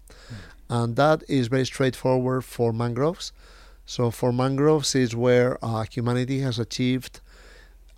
And 0.68 0.96
that 0.96 1.22
is 1.28 1.48
very 1.48 1.66
straightforward 1.66 2.44
for 2.44 2.72
mangroves. 2.72 3.32
So 3.86 4.10
for 4.10 4.32
mangroves 4.32 4.94
is 4.94 5.14
where 5.14 5.64
uh, 5.64 5.84
humanity 5.84 6.40
has 6.40 6.58
achieved 6.58 7.20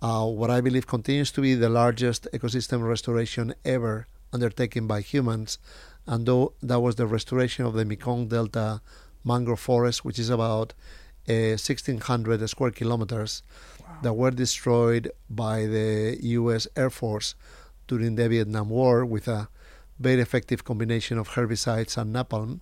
uh, 0.01 0.25
what 0.25 0.49
I 0.49 0.61
believe 0.61 0.87
continues 0.87 1.31
to 1.31 1.41
be 1.41 1.55
the 1.55 1.67
largest 1.67 2.27
ecosystem 2.31 2.87
restoration 2.87 3.53
ever 3.65 4.07
undertaken 4.31 4.87
by 4.87 5.01
humans, 5.01 5.57
and 6.05 6.25
though 6.25 6.53
that 6.61 6.79
was 6.79 6.95
the 6.95 7.07
restoration 7.07 7.65
of 7.65 7.73
the 7.73 7.83
Mekong 7.83 8.27
Delta 8.27 8.81
mangrove 9.25 9.59
forest, 9.59 10.05
which 10.05 10.19
is 10.19 10.29
about 10.29 10.73
uh, 11.27 11.57
1,600 11.57 12.47
square 12.49 12.71
kilometers, 12.71 13.43
that 14.01 14.13
were 14.13 14.31
destroyed 14.31 15.11
by 15.29 15.65
the 15.65 16.17
U.S. 16.21 16.67
Air 16.75 16.89
Force 16.89 17.35
during 17.87 18.15
the 18.15 18.29
Vietnam 18.29 18.69
War 18.69 19.03
with 19.03 19.27
a 19.27 19.49
very 19.99 20.21
effective 20.21 20.63
combination 20.63 21.17
of 21.17 21.29
herbicides 21.29 21.97
and 21.97 22.15
napalm. 22.15 22.61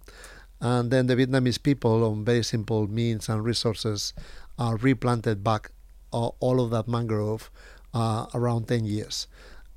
And 0.59 0.89
then 0.91 1.07
the 1.07 1.15
Vietnamese 1.15 1.61
people, 1.61 2.03
on 2.03 2.25
very 2.25 2.43
simple 2.43 2.87
means 2.87 3.29
and 3.29 3.43
resources, 3.43 4.13
uh, 4.57 4.77
replanted 4.81 5.43
back 5.43 5.71
uh, 6.13 6.27
all 6.39 6.59
of 6.59 6.71
that 6.71 6.87
mangrove 6.87 7.51
uh, 7.93 8.25
around 8.33 8.67
10 8.67 8.85
years. 8.85 9.27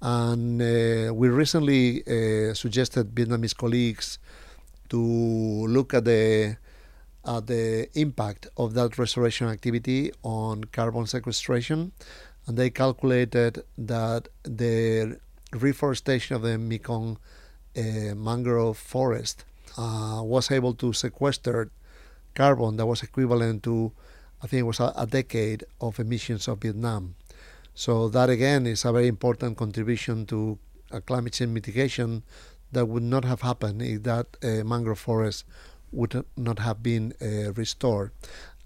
And 0.00 0.62
uh, 0.62 1.12
we 1.12 1.28
recently 1.28 2.02
uh, 2.06 2.54
suggested 2.54 3.14
Vietnamese 3.14 3.56
colleagues 3.56 4.18
to 4.88 4.98
look 4.98 5.94
at 5.94 6.04
the 6.04 6.56
at 7.26 7.46
the 7.46 7.86
impact 8.00 8.46
of 8.56 8.72
that 8.72 8.96
restoration 8.96 9.46
activity 9.46 10.10
on 10.22 10.64
carbon 10.64 11.06
sequestration, 11.06 11.92
and 12.46 12.56
they 12.56 12.70
calculated 12.70 13.62
that 13.76 14.28
the 14.42 15.18
reforestation 15.52 16.34
of 16.34 16.40
the 16.40 16.56
Mekong 16.56 17.18
uh, 17.76 18.14
mangrove 18.14 18.78
forest 18.78 19.44
uh, 19.76 20.20
was 20.24 20.50
able 20.50 20.74
to 20.74 20.92
sequester 20.92 21.70
carbon 22.34 22.76
that 22.76 22.86
was 22.86 23.02
equivalent 23.02 23.62
to, 23.64 23.92
I 24.42 24.46
think 24.46 24.60
it 24.60 24.64
was 24.64 24.80
a, 24.80 24.92
a 24.96 25.06
decade 25.06 25.64
of 25.80 25.98
emissions 25.98 26.48
of 26.48 26.60
Vietnam. 26.60 27.14
So 27.74 28.08
that 28.08 28.30
again 28.30 28.66
is 28.66 28.84
a 28.84 28.92
very 28.92 29.08
important 29.08 29.56
contribution 29.56 30.26
to 30.26 30.58
uh, 30.92 31.00
climate 31.00 31.32
change 31.32 31.50
mitigation 31.50 32.22
that 32.72 32.86
would 32.86 33.02
not 33.02 33.24
have 33.24 33.42
happened 33.42 33.82
if 33.82 34.02
that 34.04 34.26
uh, 34.42 34.64
mangrove 34.64 34.98
forest 34.98 35.44
would 35.92 36.24
not 36.36 36.60
have 36.60 36.82
been 36.82 37.12
uh, 37.20 37.52
restored. 37.52 38.12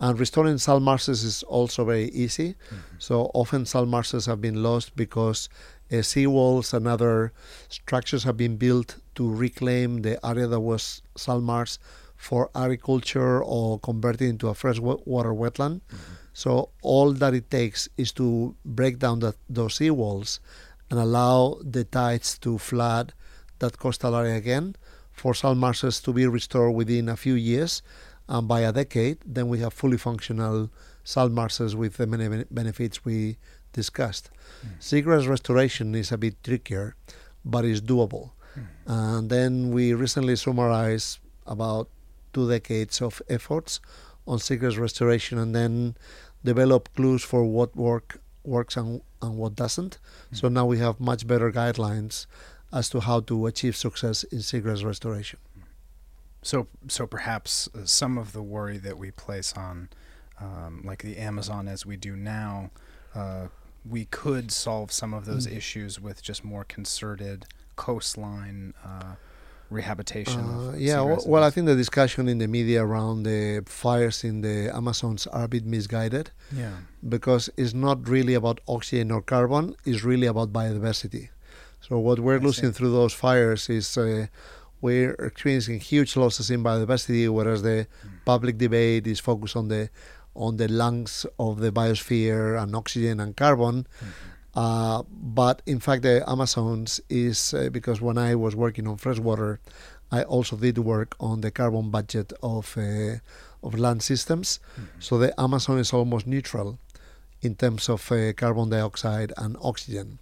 And 0.00 0.18
restoring 0.18 0.58
salt 0.58 0.82
marshes 0.82 1.22
is 1.22 1.42
also 1.44 1.84
very 1.84 2.10
easy. 2.10 2.56
So 2.98 3.30
often 3.32 3.64
salt 3.64 3.88
marshes 3.88 4.26
have 4.26 4.40
been 4.40 4.62
lost 4.62 4.96
because 4.96 5.48
uh, 5.90 5.96
seawalls 5.96 6.74
and 6.74 6.86
other 6.86 7.32
structures 7.68 8.24
have 8.24 8.36
been 8.36 8.56
built 8.56 8.96
to 9.14 9.30
reclaim 9.30 10.02
the 10.02 10.24
area 10.26 10.46
that 10.46 10.60
was 10.60 11.02
salt 11.16 11.42
marsh 11.42 11.78
for 12.16 12.50
agriculture 12.54 13.42
or 13.42 13.78
convert 13.80 14.20
it 14.20 14.28
into 14.28 14.48
a 14.48 14.54
freshwater 14.54 15.34
wetland. 15.34 15.80
Mm-hmm. 15.82 16.14
So 16.32 16.70
all 16.82 17.12
that 17.12 17.34
it 17.34 17.50
takes 17.50 17.88
is 17.96 18.12
to 18.12 18.54
break 18.64 18.98
down 18.98 19.20
that, 19.20 19.36
those 19.48 19.78
seawalls 19.78 20.40
and 20.90 20.98
allow 20.98 21.58
the 21.62 21.84
tides 21.84 22.38
to 22.38 22.58
flood 22.58 23.12
that 23.58 23.78
coastal 23.78 24.14
area 24.16 24.36
again 24.36 24.76
for 25.12 25.34
salt 25.34 25.56
marshes 25.56 26.00
to 26.00 26.12
be 26.12 26.26
restored 26.26 26.74
within 26.74 27.08
a 27.08 27.16
few 27.16 27.34
years. 27.34 27.82
And 28.28 28.48
by 28.48 28.60
a 28.60 28.72
decade, 28.72 29.18
then 29.24 29.48
we 29.48 29.58
have 29.60 29.72
fully 29.72 29.98
functional 29.98 30.70
salt 31.04 31.30
marshes 31.30 31.76
with 31.76 31.98
the 31.98 32.06
many 32.06 32.44
benefits 32.50 33.04
we 33.04 33.36
discussed. 33.72 34.30
Mm. 34.66 34.80
Seagrass 34.80 35.28
restoration 35.28 35.94
is 35.94 36.10
a 36.10 36.18
bit 36.18 36.42
trickier, 36.42 36.96
but 37.44 37.64
it's 37.64 37.80
doable. 37.80 38.30
And 38.86 39.30
then 39.30 39.70
we 39.70 39.94
recently 39.94 40.36
summarized 40.36 41.18
about 41.46 41.88
two 42.32 42.48
decades 42.48 43.00
of 43.00 43.22
efforts 43.28 43.80
on 44.26 44.38
seagrass 44.38 44.78
restoration 44.78 45.38
and 45.38 45.54
then 45.54 45.96
develop 46.44 46.88
clues 46.94 47.22
for 47.22 47.44
what 47.44 47.74
work 47.76 48.20
works 48.44 48.76
and, 48.76 49.00
and 49.22 49.36
what 49.38 49.54
doesn't. 49.54 49.98
So 50.32 50.48
now 50.48 50.66
we 50.66 50.78
have 50.78 51.00
much 51.00 51.26
better 51.26 51.50
guidelines 51.50 52.26
as 52.72 52.90
to 52.90 53.00
how 53.00 53.20
to 53.20 53.46
achieve 53.46 53.76
success 53.76 54.24
in 54.24 54.38
seagrass 54.38 54.84
restoration. 54.84 55.38
So, 56.42 56.66
so 56.88 57.06
perhaps 57.06 57.70
uh, 57.74 57.86
some 57.86 58.18
of 58.18 58.32
the 58.32 58.42
worry 58.42 58.76
that 58.78 58.98
we 58.98 59.10
place 59.10 59.54
on, 59.54 59.88
um, 60.38 60.82
like 60.84 61.02
the 61.02 61.16
Amazon 61.16 61.68
as 61.68 61.86
we 61.86 61.96
do 61.96 62.16
now, 62.16 62.70
uh, 63.14 63.46
we 63.88 64.04
could 64.06 64.50
solve 64.52 64.92
some 64.92 65.14
of 65.14 65.24
those 65.24 65.46
mm. 65.46 65.56
issues 65.56 66.00
with 66.00 66.22
just 66.22 66.44
more 66.44 66.64
concerted 66.64 67.46
coastline 67.76 68.74
uh, 68.84 69.14
rehabilitation. 69.70 70.40
Uh, 70.40 70.74
yeah, 70.76 71.00
well, 71.00 71.22
well, 71.26 71.44
I 71.44 71.50
think 71.50 71.66
the 71.66 71.76
discussion 71.76 72.28
in 72.28 72.38
the 72.38 72.48
media 72.48 72.84
around 72.84 73.24
the 73.24 73.62
fires 73.66 74.24
in 74.24 74.40
the 74.40 74.74
Amazons 74.74 75.26
are 75.26 75.44
a 75.44 75.48
bit 75.48 75.64
misguided. 75.64 76.30
Yeah, 76.52 76.72
because 77.08 77.50
it's 77.56 77.74
not 77.74 78.08
really 78.08 78.34
about 78.34 78.60
oxygen 78.68 79.10
or 79.10 79.22
carbon; 79.22 79.74
it's 79.84 80.04
really 80.04 80.26
about 80.26 80.52
biodiversity. 80.52 81.28
So 81.80 81.98
what 81.98 82.18
we're 82.18 82.40
I 82.40 82.42
losing 82.42 82.72
see. 82.72 82.76
through 82.76 82.92
those 82.92 83.12
fires 83.12 83.68
is 83.68 83.98
uh, 83.98 84.26
we're 84.80 85.12
experiencing 85.14 85.80
huge 85.80 86.16
losses 86.16 86.50
in 86.50 86.62
biodiversity, 86.62 87.28
whereas 87.28 87.62
the 87.62 87.86
mm. 87.86 88.10
public 88.24 88.58
debate 88.58 89.06
is 89.06 89.20
focused 89.20 89.56
on 89.56 89.68
the 89.68 89.90
on 90.34 90.56
the 90.56 90.68
lungs 90.68 91.26
of 91.38 91.60
the 91.60 91.70
biosphere 91.70 92.60
and 92.60 92.74
oxygen 92.74 93.20
and 93.20 93.36
carbon. 93.36 93.86
Mm-hmm. 93.86 94.33
Uh, 94.54 95.02
but 95.10 95.62
in 95.66 95.80
fact, 95.80 96.02
the 96.02 96.22
Amazons 96.28 97.00
is 97.08 97.54
uh, 97.54 97.68
because 97.70 98.00
when 98.00 98.18
I 98.18 98.34
was 98.34 98.54
working 98.54 98.86
on 98.86 98.96
freshwater, 98.96 99.60
I 100.12 100.22
also 100.22 100.56
did 100.56 100.78
work 100.78 101.16
on 101.18 101.40
the 101.40 101.50
carbon 101.50 101.90
budget 101.90 102.32
of 102.42 102.76
uh, 102.78 103.16
of 103.62 103.78
land 103.78 104.02
systems. 104.02 104.60
Mm-hmm. 104.74 105.00
So 105.00 105.18
the 105.18 105.38
Amazon 105.40 105.78
is 105.78 105.92
almost 105.92 106.26
neutral 106.26 106.78
in 107.40 107.54
terms 107.56 107.88
of 107.88 108.10
uh, 108.12 108.32
carbon 108.34 108.70
dioxide 108.70 109.32
and 109.36 109.56
oxygen. 109.60 110.18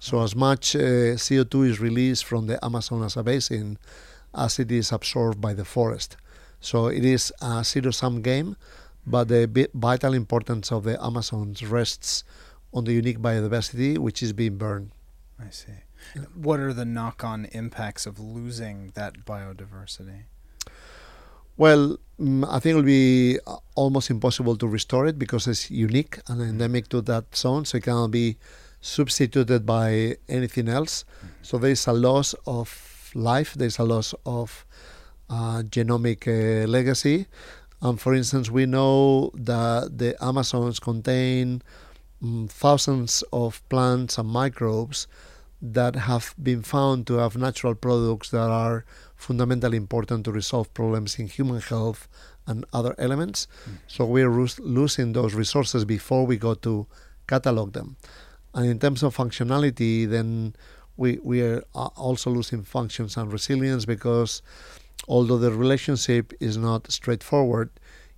So 0.00 0.22
as 0.22 0.34
much 0.34 0.74
uh, 0.74 1.16
CO2 1.16 1.70
is 1.70 1.80
released 1.80 2.24
from 2.24 2.46
the 2.46 2.62
Amazon 2.64 3.02
as 3.02 3.16
a 3.16 3.22
basin 3.22 3.78
as 4.34 4.58
it 4.58 4.72
is 4.72 4.92
absorbed 4.92 5.40
by 5.40 5.54
the 5.54 5.64
forest. 5.64 6.16
So 6.60 6.86
it 6.86 7.04
is 7.04 7.32
a 7.40 7.64
zero-sum 7.64 8.22
game, 8.22 8.56
but 9.06 9.28
the 9.28 9.68
vital 9.74 10.14
importance 10.14 10.72
of 10.72 10.84
the 10.84 11.02
Amazons 11.04 11.64
rests 11.64 12.24
on 12.72 12.84
the 12.84 12.92
unique 12.92 13.18
biodiversity 13.18 13.98
which 13.98 14.22
is 14.22 14.32
being 14.32 14.56
burned. 14.56 14.92
I 15.38 15.50
see. 15.50 15.72
What 16.34 16.60
are 16.60 16.72
the 16.72 16.84
knock-on 16.84 17.46
impacts 17.46 18.06
of 18.06 18.18
losing 18.18 18.92
that 18.94 19.24
biodiversity? 19.24 20.24
Well, 21.56 21.98
mm, 22.18 22.44
I 22.48 22.58
think 22.58 22.72
it 22.72 22.76
will 22.76 22.82
be 22.82 23.38
uh, 23.46 23.56
almost 23.74 24.10
impossible 24.10 24.56
to 24.56 24.66
restore 24.66 25.06
it 25.06 25.18
because 25.18 25.46
it's 25.46 25.70
unique 25.70 26.18
and 26.28 26.40
endemic 26.40 26.88
to 26.88 27.00
that 27.02 27.36
zone, 27.36 27.64
so 27.66 27.76
it 27.78 27.84
cannot 27.84 28.10
be 28.10 28.38
substituted 28.80 29.64
by 29.64 30.16
anything 30.28 30.68
else. 30.68 31.04
Mm-hmm. 31.04 31.26
So 31.42 31.58
there 31.58 31.70
is 31.70 31.86
a 31.86 31.92
loss 31.92 32.34
of 32.46 33.10
life, 33.14 33.54
there 33.54 33.68
is 33.68 33.78
a 33.78 33.84
loss 33.84 34.14
of 34.24 34.64
uh, 35.30 35.62
genomic 35.62 36.26
uh, 36.26 36.66
legacy. 36.66 37.26
And 37.80 38.00
for 38.00 38.14
instance, 38.14 38.50
we 38.50 38.66
know 38.66 39.30
that 39.34 39.98
the 39.98 40.16
Amazons 40.24 40.78
contain 40.78 41.62
thousands 42.48 43.24
of 43.32 43.66
plants 43.68 44.16
and 44.18 44.28
microbes 44.28 45.08
that 45.60 45.94
have 45.94 46.34
been 46.42 46.62
found 46.62 47.06
to 47.06 47.14
have 47.14 47.36
natural 47.36 47.74
products 47.74 48.30
that 48.30 48.50
are 48.50 48.84
fundamentally 49.16 49.76
important 49.76 50.24
to 50.24 50.32
resolve 50.32 50.72
problems 50.74 51.18
in 51.18 51.28
human 51.28 51.60
health 51.60 52.08
and 52.46 52.64
other 52.72 52.94
elements. 52.98 53.46
Mm. 53.68 53.74
So 53.86 54.04
we're 54.04 54.30
losing 54.30 55.12
those 55.12 55.34
resources 55.34 55.84
before 55.84 56.26
we 56.26 56.36
go 56.36 56.54
to 56.54 56.86
catalog 57.28 57.72
them. 57.72 57.96
And 58.54 58.66
in 58.66 58.78
terms 58.78 59.02
of 59.02 59.16
functionality, 59.16 60.08
then 60.08 60.54
we, 60.96 61.18
we 61.22 61.42
are 61.42 61.62
uh, 61.74 61.86
also 61.96 62.30
losing 62.30 62.62
functions 62.62 63.16
and 63.16 63.32
resilience 63.32 63.84
because 63.84 64.42
although 65.08 65.38
the 65.38 65.52
relationship 65.52 66.32
is 66.40 66.56
not 66.56 66.90
straightforward, 66.90 67.70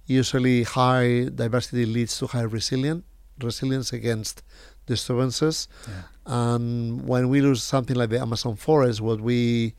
usually 0.07 0.63
high 0.63 1.29
diversity 1.35 1.87
leads 1.87 2.19
to 2.19 2.27
high 2.27 2.43
resilience 2.43 3.05
resilience 3.43 3.93
against 3.93 4.43
disturbances. 4.87 5.69
Yeah. 5.89 6.03
And 6.27 7.07
when 7.07 7.29
we 7.29 7.41
lose 7.41 7.63
something 7.63 7.97
like 7.97 8.11
the 8.11 8.21
Amazon 8.21 8.57
forest, 8.57 9.01
what 9.01 9.21
we 9.21 9.75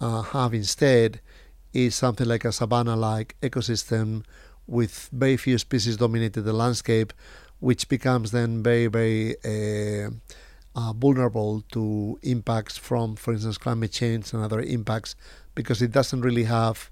uh, 0.00 0.22
have 0.22 0.54
instead 0.54 1.20
is 1.72 1.94
something 1.94 2.26
like 2.26 2.44
a 2.44 2.52
savanna-like 2.52 3.36
ecosystem 3.42 4.24
with 4.66 5.08
very 5.12 5.36
few 5.36 5.58
species 5.58 5.96
dominating 5.96 6.44
the 6.44 6.52
landscape, 6.52 7.12
which 7.60 7.88
becomes 7.88 8.30
then 8.30 8.62
very, 8.62 8.86
very 8.86 9.36
uh, 9.44 10.10
uh, 10.76 10.92
vulnerable 10.92 11.62
to 11.72 12.18
impacts 12.22 12.76
from, 12.76 13.16
for 13.16 13.32
instance, 13.32 13.58
climate 13.58 13.92
change 13.92 14.32
and 14.32 14.42
other 14.42 14.60
impacts, 14.60 15.14
because 15.54 15.82
it 15.82 15.92
doesn't 15.92 16.22
really 16.22 16.44
have 16.44 16.90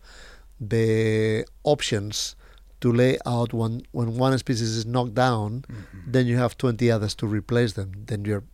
the 0.61 1.45
options 1.65 2.37
to 2.83 2.93
lay 2.93 3.19
out 3.25 3.53
when 3.53 3.83
when 3.93 4.17
one 4.17 4.37
species 4.39 4.77
is 4.77 4.87
knocked 4.87 5.15
down, 5.15 5.65
mm-hmm. 5.69 6.11
then 6.15 6.27
you 6.27 6.37
have 6.37 6.59
20 6.59 6.91
others 6.91 7.15
to 7.17 7.27
replace 7.27 7.73
them. 7.73 7.93
Then 8.07 8.25
you're 8.25 8.45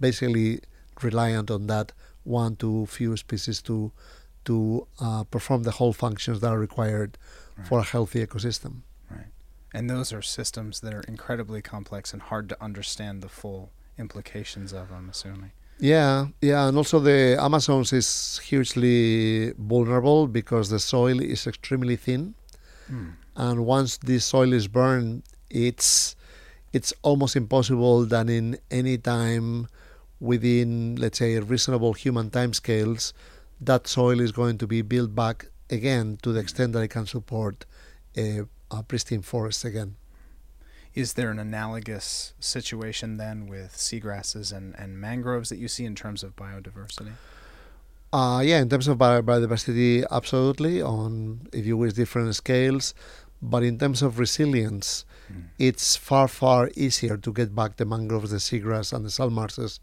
basically 0.00 0.60
reliant 1.02 1.50
on 1.50 1.66
that 1.66 1.92
one 2.24 2.56
to 2.56 2.86
few 2.86 3.16
species 3.16 3.60
to 3.62 3.92
to 4.44 4.86
uh, 5.00 5.24
perform 5.24 5.64
the 5.64 5.72
whole 5.72 5.92
functions 5.92 6.40
that 6.40 6.50
are 6.50 6.58
required 6.58 7.18
right. 7.56 7.66
for 7.66 7.80
a 7.80 7.82
healthy 7.82 8.24
ecosystem. 8.24 8.82
Right, 9.10 9.32
and 9.74 9.90
those 9.90 10.12
are 10.12 10.22
systems 10.22 10.80
that 10.80 10.94
are 10.94 11.04
incredibly 11.08 11.60
complex 11.60 12.12
and 12.12 12.22
hard 12.22 12.48
to 12.50 12.62
understand 12.62 13.22
the 13.22 13.28
full 13.28 13.70
implications 13.98 14.72
of, 14.72 14.90
I'm 14.92 15.10
assuming. 15.10 15.52
Yeah, 15.80 16.28
yeah, 16.40 16.66
and 16.66 16.76
also 16.76 16.98
the 16.98 17.36
Amazons 17.38 17.92
is 17.92 18.40
hugely 18.44 19.52
vulnerable 19.58 20.26
because 20.26 20.70
the 20.70 20.80
soil 20.80 21.20
is 21.20 21.46
extremely 21.46 21.96
thin, 21.96 22.34
mm. 22.90 23.12
And 23.38 23.64
once 23.64 23.96
this 23.98 24.24
soil 24.24 24.52
is 24.52 24.66
burned, 24.66 25.22
it's 25.48 26.16
it's 26.72 26.92
almost 27.02 27.36
impossible 27.36 28.04
that 28.04 28.28
in 28.28 28.58
any 28.70 28.98
time 28.98 29.68
within, 30.20 30.96
let's 30.96 31.18
say, 31.18 31.38
reasonable 31.38 31.94
human 31.94 32.30
timescales, 32.30 33.12
that 33.60 33.86
soil 33.86 34.20
is 34.20 34.32
going 34.32 34.58
to 34.58 34.66
be 34.66 34.82
built 34.82 35.14
back 35.14 35.46
again 35.70 36.18
to 36.22 36.32
the 36.32 36.40
extent 36.40 36.72
that 36.72 36.80
it 36.80 36.88
can 36.88 37.06
support 37.06 37.64
a 38.16 38.42
uh, 38.70 38.82
pristine 38.82 39.22
forest 39.22 39.64
again. 39.64 39.94
Is 40.94 41.12
there 41.12 41.30
an 41.30 41.38
analogous 41.38 42.34
situation 42.40 43.18
then 43.18 43.46
with 43.46 43.72
seagrasses 43.72 44.52
and, 44.52 44.74
and 44.76 45.00
mangroves 45.00 45.48
that 45.50 45.58
you 45.58 45.68
see 45.68 45.84
in 45.84 45.94
terms 45.94 46.24
of 46.24 46.34
biodiversity? 46.34 47.12
Uh, 48.12 48.40
yeah, 48.44 48.58
in 48.58 48.68
terms 48.68 48.88
of 48.88 48.98
biodiversity, 48.98 50.04
absolutely, 50.10 50.80
on, 50.80 51.46
if 51.52 51.66
you 51.66 51.76
wish, 51.76 51.92
different 51.92 52.34
scales. 52.34 52.94
But 53.40 53.62
in 53.62 53.78
terms 53.78 54.02
of 54.02 54.18
resilience, 54.18 55.04
mm. 55.32 55.44
it's 55.58 55.96
far, 55.96 56.28
far 56.28 56.70
easier 56.74 57.16
to 57.16 57.32
get 57.32 57.54
back 57.54 57.76
the 57.76 57.84
mangroves, 57.84 58.30
the 58.30 58.38
seagrass, 58.38 58.92
and 58.92 59.04
the 59.04 59.10
salt 59.10 59.32
marshes 59.32 59.80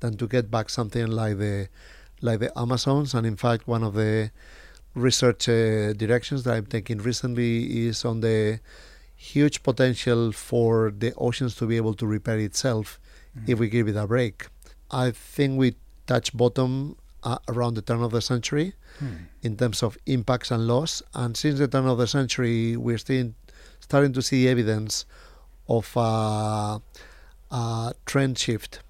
than 0.00 0.16
to 0.18 0.26
get 0.26 0.50
back 0.50 0.70
something 0.70 1.06
like 1.06 1.38
the 1.38 1.68
like 2.20 2.40
the 2.40 2.58
Amazons. 2.58 3.14
And 3.14 3.26
in 3.26 3.36
fact, 3.36 3.66
one 3.66 3.82
of 3.82 3.94
the 3.94 4.30
research 4.94 5.48
uh, 5.48 5.92
directions 5.92 6.42
that 6.44 6.54
I'm 6.54 6.66
taking 6.66 6.98
recently 6.98 7.86
is 7.86 8.04
on 8.04 8.20
the 8.20 8.60
huge 9.16 9.62
potential 9.62 10.32
for 10.32 10.92
the 10.96 11.12
oceans 11.16 11.54
to 11.56 11.66
be 11.66 11.76
able 11.76 11.94
to 11.94 12.06
repair 12.06 12.38
itself 12.38 13.00
mm-hmm. 13.36 13.50
if 13.50 13.58
we 13.58 13.68
give 13.68 13.88
it 13.88 13.96
a 13.96 14.06
break. 14.06 14.46
I 14.90 15.10
think 15.10 15.58
we 15.58 15.76
touch 16.06 16.36
bottom 16.36 16.96
uh, 17.22 17.38
around 17.48 17.74
the 17.74 17.82
turn 17.82 18.02
of 18.02 18.12
the 18.12 18.20
century 18.20 18.74
mm. 19.02 19.18
in 19.42 19.56
terms 19.56 19.82
of 19.82 19.98
impacts 20.06 20.50
and 20.50 20.66
loss. 20.66 21.02
And 21.14 21.36
since 21.36 21.58
the 21.58 21.68
turn 21.68 21.86
of 21.86 21.98
the 21.98 22.06
century, 22.06 22.76
we're 22.76 22.98
still 22.98 23.32
starting 23.80 24.12
to 24.12 24.22
see 24.22 24.48
evidence 24.48 25.04
of 25.68 25.90
a, 25.96 26.80
a 27.50 27.94
trend 28.06 28.38
shift 28.38 28.80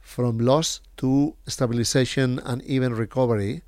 from 0.00 0.38
loss 0.38 0.80
to 0.98 1.34
stabilization 1.46 2.38
and 2.44 2.62
even 2.62 2.94
recovery 2.94 3.62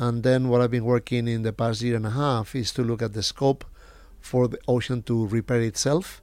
and 0.00 0.22
then 0.22 0.48
what 0.48 0.62
I've 0.62 0.70
been 0.70 0.86
working 0.86 1.28
in 1.28 1.42
the 1.42 1.52
past 1.52 1.82
year 1.82 1.94
and 1.94 2.06
a 2.06 2.10
half 2.10 2.54
is 2.54 2.72
to 2.72 2.82
look 2.82 3.02
at 3.02 3.12
the 3.12 3.22
scope 3.22 3.66
for 4.18 4.48
the 4.48 4.58
ocean 4.66 5.02
to 5.02 5.26
repair 5.26 5.60
itself 5.60 6.22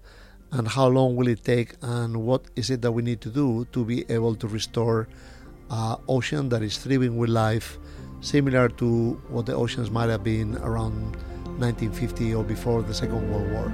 and 0.51 0.67
how 0.67 0.87
long 0.87 1.15
will 1.15 1.27
it 1.27 1.43
take 1.43 1.75
and 1.83 2.17
what 2.17 2.45
is 2.55 2.71
it 2.71 2.81
that 2.81 2.91
we 2.91 3.03
need 3.03 3.21
to 3.21 3.29
do 3.29 3.67
to 3.71 3.85
be 3.85 4.03
able 4.09 4.33
to 4.33 4.47
restore 4.47 5.07
uh, 5.69 5.97
ocean 6.07 6.49
that 6.49 6.61
is 6.61 6.77
thriving 6.77 7.17
with 7.17 7.29
life, 7.29 7.77
similar 8.21 8.69
to 8.69 9.19
what 9.29 9.45
the 9.45 9.53
oceans 9.53 9.91
might 9.91 10.09
have 10.09 10.23
been 10.23 10.57
around 10.57 11.15
1950 11.59 12.35
or 12.35 12.43
before 12.43 12.81
the 12.83 12.93
Second 12.93 13.31
World 13.31 13.51
War. 13.51 13.71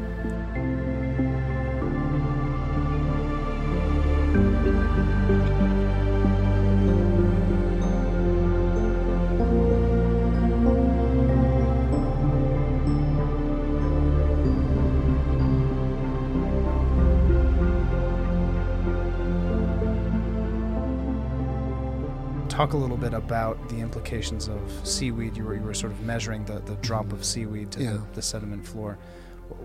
Talk 22.54 22.74
a 22.74 22.78
little 22.78 22.98
bit 22.98 23.14
about 23.16 23.58
the 23.70 23.80
implications 23.80 24.48
of 24.48 24.62
seaweed. 24.84 25.36
You 25.36 25.44
were, 25.44 25.56
you 25.56 25.62
were 25.62 25.74
sort 25.74 25.92
of 25.92 26.00
measuring 26.02 26.46
the, 26.46 26.60
the 26.60 26.76
drop 26.88 27.12
of 27.12 27.26
seaweed 27.26 27.72
to 27.72 27.84
Yeah. 27.84 27.94
the, 27.94 28.02
the 28.14 28.22
sediment 28.22 28.68
floor. 28.68 28.98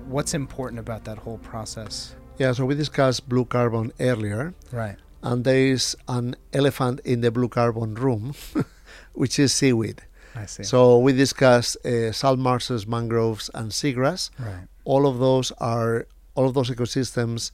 What's 0.07 0.33
important 0.35 0.79
about 0.81 1.05
that 1.05 1.19
whole 1.19 1.39
process? 1.39 2.15
Yeah, 2.39 2.53
so 2.53 2.65
we 2.65 2.75
discussed 2.75 3.29
blue 3.29 3.45
carbon 3.45 3.93
earlier, 4.01 4.55
Right. 4.73 4.97
and 5.23 5.45
there 5.45 5.67
is 5.67 5.97
an 6.09 6.37
elephant 6.55 7.01
in 7.05 7.21
the 7.21 7.31
blue 7.31 7.49
carbon 7.49 7.95
room, 7.95 8.35
which 9.13 9.39
is 9.39 9.53
seaweed. 9.53 10.01
I 10.35 10.47
see. 10.47 10.63
So 10.63 10.99
we 10.99 11.13
discussed 11.13 11.77
uh, 11.85 12.13
salt 12.13 12.39
marshes, 12.39 12.87
mangroves, 12.87 13.51
and 13.55 13.71
seagrass. 13.71 14.31
right. 14.39 14.67
All 14.85 15.07
of 15.07 15.19
those 15.19 15.53
are 15.59 16.07
all 16.35 16.47
of 16.47 16.55
those 16.55 16.71
ecosystems. 16.71 17.51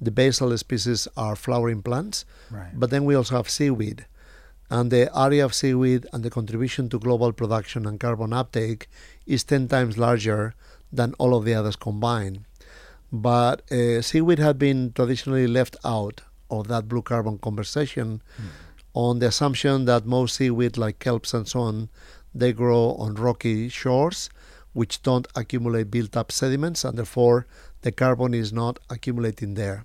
The 0.00 0.10
basal 0.10 0.56
species 0.58 1.06
are 1.16 1.36
flowering 1.36 1.82
plants, 1.82 2.24
Right. 2.50 2.72
but 2.74 2.90
then 2.90 3.04
we 3.04 3.14
also 3.14 3.36
have 3.36 3.48
seaweed, 3.48 4.06
and 4.72 4.90
the 4.90 5.10
area 5.14 5.44
of 5.44 5.54
seaweed 5.54 6.06
and 6.12 6.22
the 6.24 6.30
contribution 6.30 6.88
to 6.88 6.98
global 6.98 7.30
production 7.30 7.84
and 7.86 8.00
carbon 8.00 8.32
uptake 8.32 8.88
is 9.26 9.44
ten 9.44 9.68
times 9.68 9.98
larger 9.98 10.54
than 10.90 11.12
all 11.18 11.34
of 11.34 11.44
the 11.44 11.52
others 11.52 11.76
combined. 11.76 12.46
But 13.12 13.70
uh, 13.70 14.00
seaweed 14.00 14.38
had 14.38 14.58
been 14.58 14.92
traditionally 14.92 15.46
left 15.46 15.76
out 15.84 16.22
of 16.50 16.68
that 16.68 16.88
blue 16.88 17.02
carbon 17.02 17.36
conversation 17.36 18.22
on 18.94 19.18
the 19.18 19.26
assumption 19.26 19.84
that 19.84 20.06
most 20.06 20.36
seaweed, 20.36 20.78
like 20.78 20.98
kelps 20.98 21.34
and 21.34 21.46
so 21.46 21.60
on, 21.60 21.90
they 22.34 22.54
grow 22.54 22.94
on 22.94 23.14
rocky 23.14 23.68
shores, 23.68 24.30
which 24.72 25.02
don't 25.02 25.28
accumulate 25.34 25.90
built-up 25.90 26.32
sediments, 26.32 26.82
and 26.82 26.96
therefore 26.96 27.46
the 27.82 27.92
carbon 27.92 28.32
is 28.32 28.54
not 28.54 28.78
accumulating 28.88 29.52
there. 29.52 29.84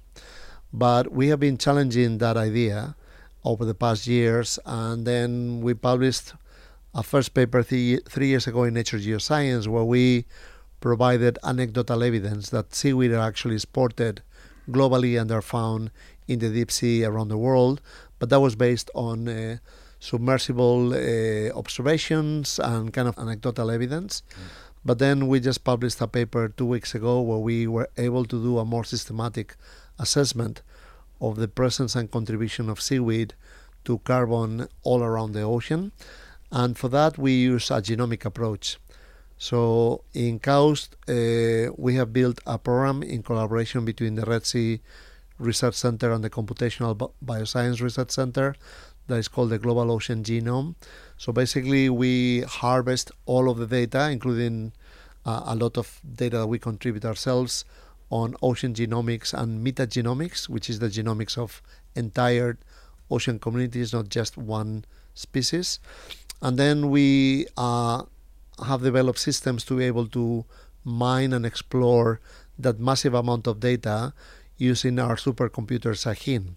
But 0.72 1.12
we 1.12 1.28
have 1.28 1.42
been 1.42 1.58
challenging 1.58 2.20
that 2.20 2.38
idea 2.38 2.96
over 3.44 3.66
the 3.66 3.74
past 3.74 4.08
years, 4.08 4.60
and 4.66 5.06
then 5.06 5.62
we 5.62 5.74
published 5.74 6.34
a 6.94 7.04
first 7.04 7.34
paper 7.34 7.64
three, 7.64 8.00
three 8.10 8.28
years 8.28 8.48
ago 8.48 8.64
in 8.64 8.74
Nature 8.74 8.98
Geoscience 8.98 9.68
where 9.68 9.84
we 9.84 10.26
provided 10.80 11.38
anecdotal 11.44 12.04
evidence 12.04 12.50
that 12.50 12.74
seaweed 12.74 13.12
are 13.12 13.28
actually 13.28 13.56
exported 13.56 14.22
globally 14.70 15.20
and 15.20 15.32
are 15.32 15.42
found 15.42 15.92
in 16.28 16.40
the 16.40 16.50
deep 16.50 16.72
sea 16.72 17.04
around 17.06 17.30
the 17.30 17.38
world, 17.38 17.82
but 18.20 18.30
that 18.30 18.40
was 18.40 18.56
based 18.56 18.90
on 18.94 19.28
uh, 19.28 19.58
submersible 20.00 20.94
uh, 20.94 21.50
observations 21.58 22.60
and 22.60 22.94
kind 22.94 23.08
of 23.08 23.18
anecdotal 23.18 23.72
evidence. 23.72 24.24
But 24.86 25.00
then 25.00 25.28
we 25.28 25.40
just 25.40 25.64
published 25.64 26.00
a 26.02 26.08
paper 26.08 26.50
two 26.50 26.66
weeks 26.66 26.96
ago 26.96 27.22
where 27.22 27.40
we 27.40 27.68
were 27.68 27.90
able 27.98 28.26
to 28.26 28.42
do 28.42 28.58
a 28.60 28.66
more 28.66 28.84
systematic 28.84 29.56
assessment 30.00 30.62
of 31.22 31.38
the 31.38 31.48
presence 31.48 31.96
and 31.96 32.12
contribution 32.12 32.70
of 32.70 32.82
seaweed 32.82 33.34
to 33.86 34.00
carbon 34.00 34.68
all 34.84 35.04
around 35.04 35.32
the 35.32 35.42
ocean. 35.42 35.92
And 36.52 36.78
for 36.78 36.90
that, 36.90 37.18
we 37.18 37.34
use 37.34 37.72
a 37.72 37.82
genomic 37.82 38.26
approach. 38.26 38.78
So 39.38 40.04
in 40.14 40.40
KAUST, 40.40 40.96
uh, 41.08 41.74
we 41.78 41.96
have 41.96 42.12
built 42.12 42.40
a 42.46 42.58
program 42.58 43.04
in 43.04 43.22
collaboration 43.22 43.86
between 43.86 44.16
the 44.16 44.26
Red 44.26 44.46
Sea 44.46 44.82
Research 45.38 45.76
Center 45.76 46.12
and 46.12 46.24
the 46.24 46.30
Computational 46.30 46.98
Bi- 46.98 47.08
Bioscience 47.24 47.82
Research 47.82 48.12
Center 48.12 48.56
that 49.08 49.18
is 49.18 49.28
called 49.28 49.52
the 49.52 49.60
Global 49.60 49.92
Ocean 49.92 50.24
Genome. 50.24 50.76
So 51.18 51.32
basically, 51.32 51.90
we 51.90 52.42
harvest 52.42 53.12
all 53.26 53.50
of 53.50 53.58
the 53.58 53.68
data, 53.68 54.10
including 54.10 54.74
uh, 55.26 55.44
a 55.46 55.56
lot 55.56 55.78
of 55.78 56.02
data 56.16 56.40
that 56.40 56.48
we 56.48 56.60
contribute 56.60 57.06
ourselves 57.06 57.64
on 58.10 58.36
ocean 58.42 58.74
genomics 58.74 59.34
and 59.34 59.66
metagenomics, 59.66 60.48
which 60.48 60.70
is 60.70 60.80
the 60.80 60.88
genomics 60.88 61.38
of 61.38 61.62
entire 61.96 62.58
ocean 63.10 63.40
communities, 63.40 63.94
not 63.94 64.10
just 64.10 64.38
one 64.38 64.86
species. 65.14 65.80
And 66.42 66.58
then 66.58 66.90
we 66.90 67.48
uh, 67.58 68.04
have 68.66 68.82
developed 68.82 69.20
systems 69.20 69.66
to 69.66 69.78
be 69.78 69.86
able 69.86 70.08
to 70.10 70.46
mine 70.84 71.34
and 71.34 71.46
explore 71.46 72.20
that 72.58 72.80
massive 72.80 73.14
amount 73.14 73.48
of 73.48 73.60
data 73.60 74.14
using 74.58 75.00
our 75.00 75.16
supercomputer 75.16 75.94
Shaheen. 75.94 76.56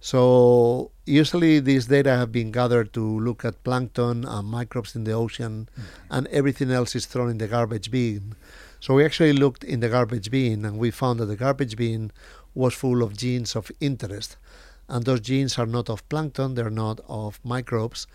So 0.00 0.90
usually 1.06 1.60
these 1.60 1.86
data 1.86 2.16
have 2.16 2.32
been 2.32 2.50
gathered 2.50 2.92
to 2.94 3.20
look 3.20 3.44
at 3.44 3.62
plankton 3.62 4.24
and 4.24 4.48
microbes 4.48 4.96
in 4.96 5.04
the 5.04 5.12
ocean, 5.12 5.68
and 6.10 6.26
everything 6.28 6.72
else 6.72 6.96
is 6.96 7.06
thrown 7.06 7.30
in 7.30 7.38
the 7.38 7.46
garbage 7.46 7.90
bin. 7.90 8.34
So 8.82 8.94
we 8.94 9.04
actually 9.04 9.32
looked 9.32 9.62
in 9.62 9.78
the 9.78 9.88
garbage 9.88 10.28
bin, 10.28 10.64
and 10.64 10.76
we 10.76 10.90
found 10.90 11.20
that 11.20 11.26
the 11.26 11.36
garbage 11.36 11.76
bin 11.76 12.10
was 12.52 12.74
full 12.74 13.04
of 13.04 13.16
genes 13.16 13.54
of 13.54 13.70
interest, 13.78 14.36
and 14.88 15.04
those 15.04 15.20
genes 15.20 15.56
are 15.56 15.66
not 15.66 15.88
of 15.88 16.06
plankton, 16.08 16.56
they're 16.56 16.68
not 16.68 16.98
of 17.08 17.38
microbes, 17.44 18.08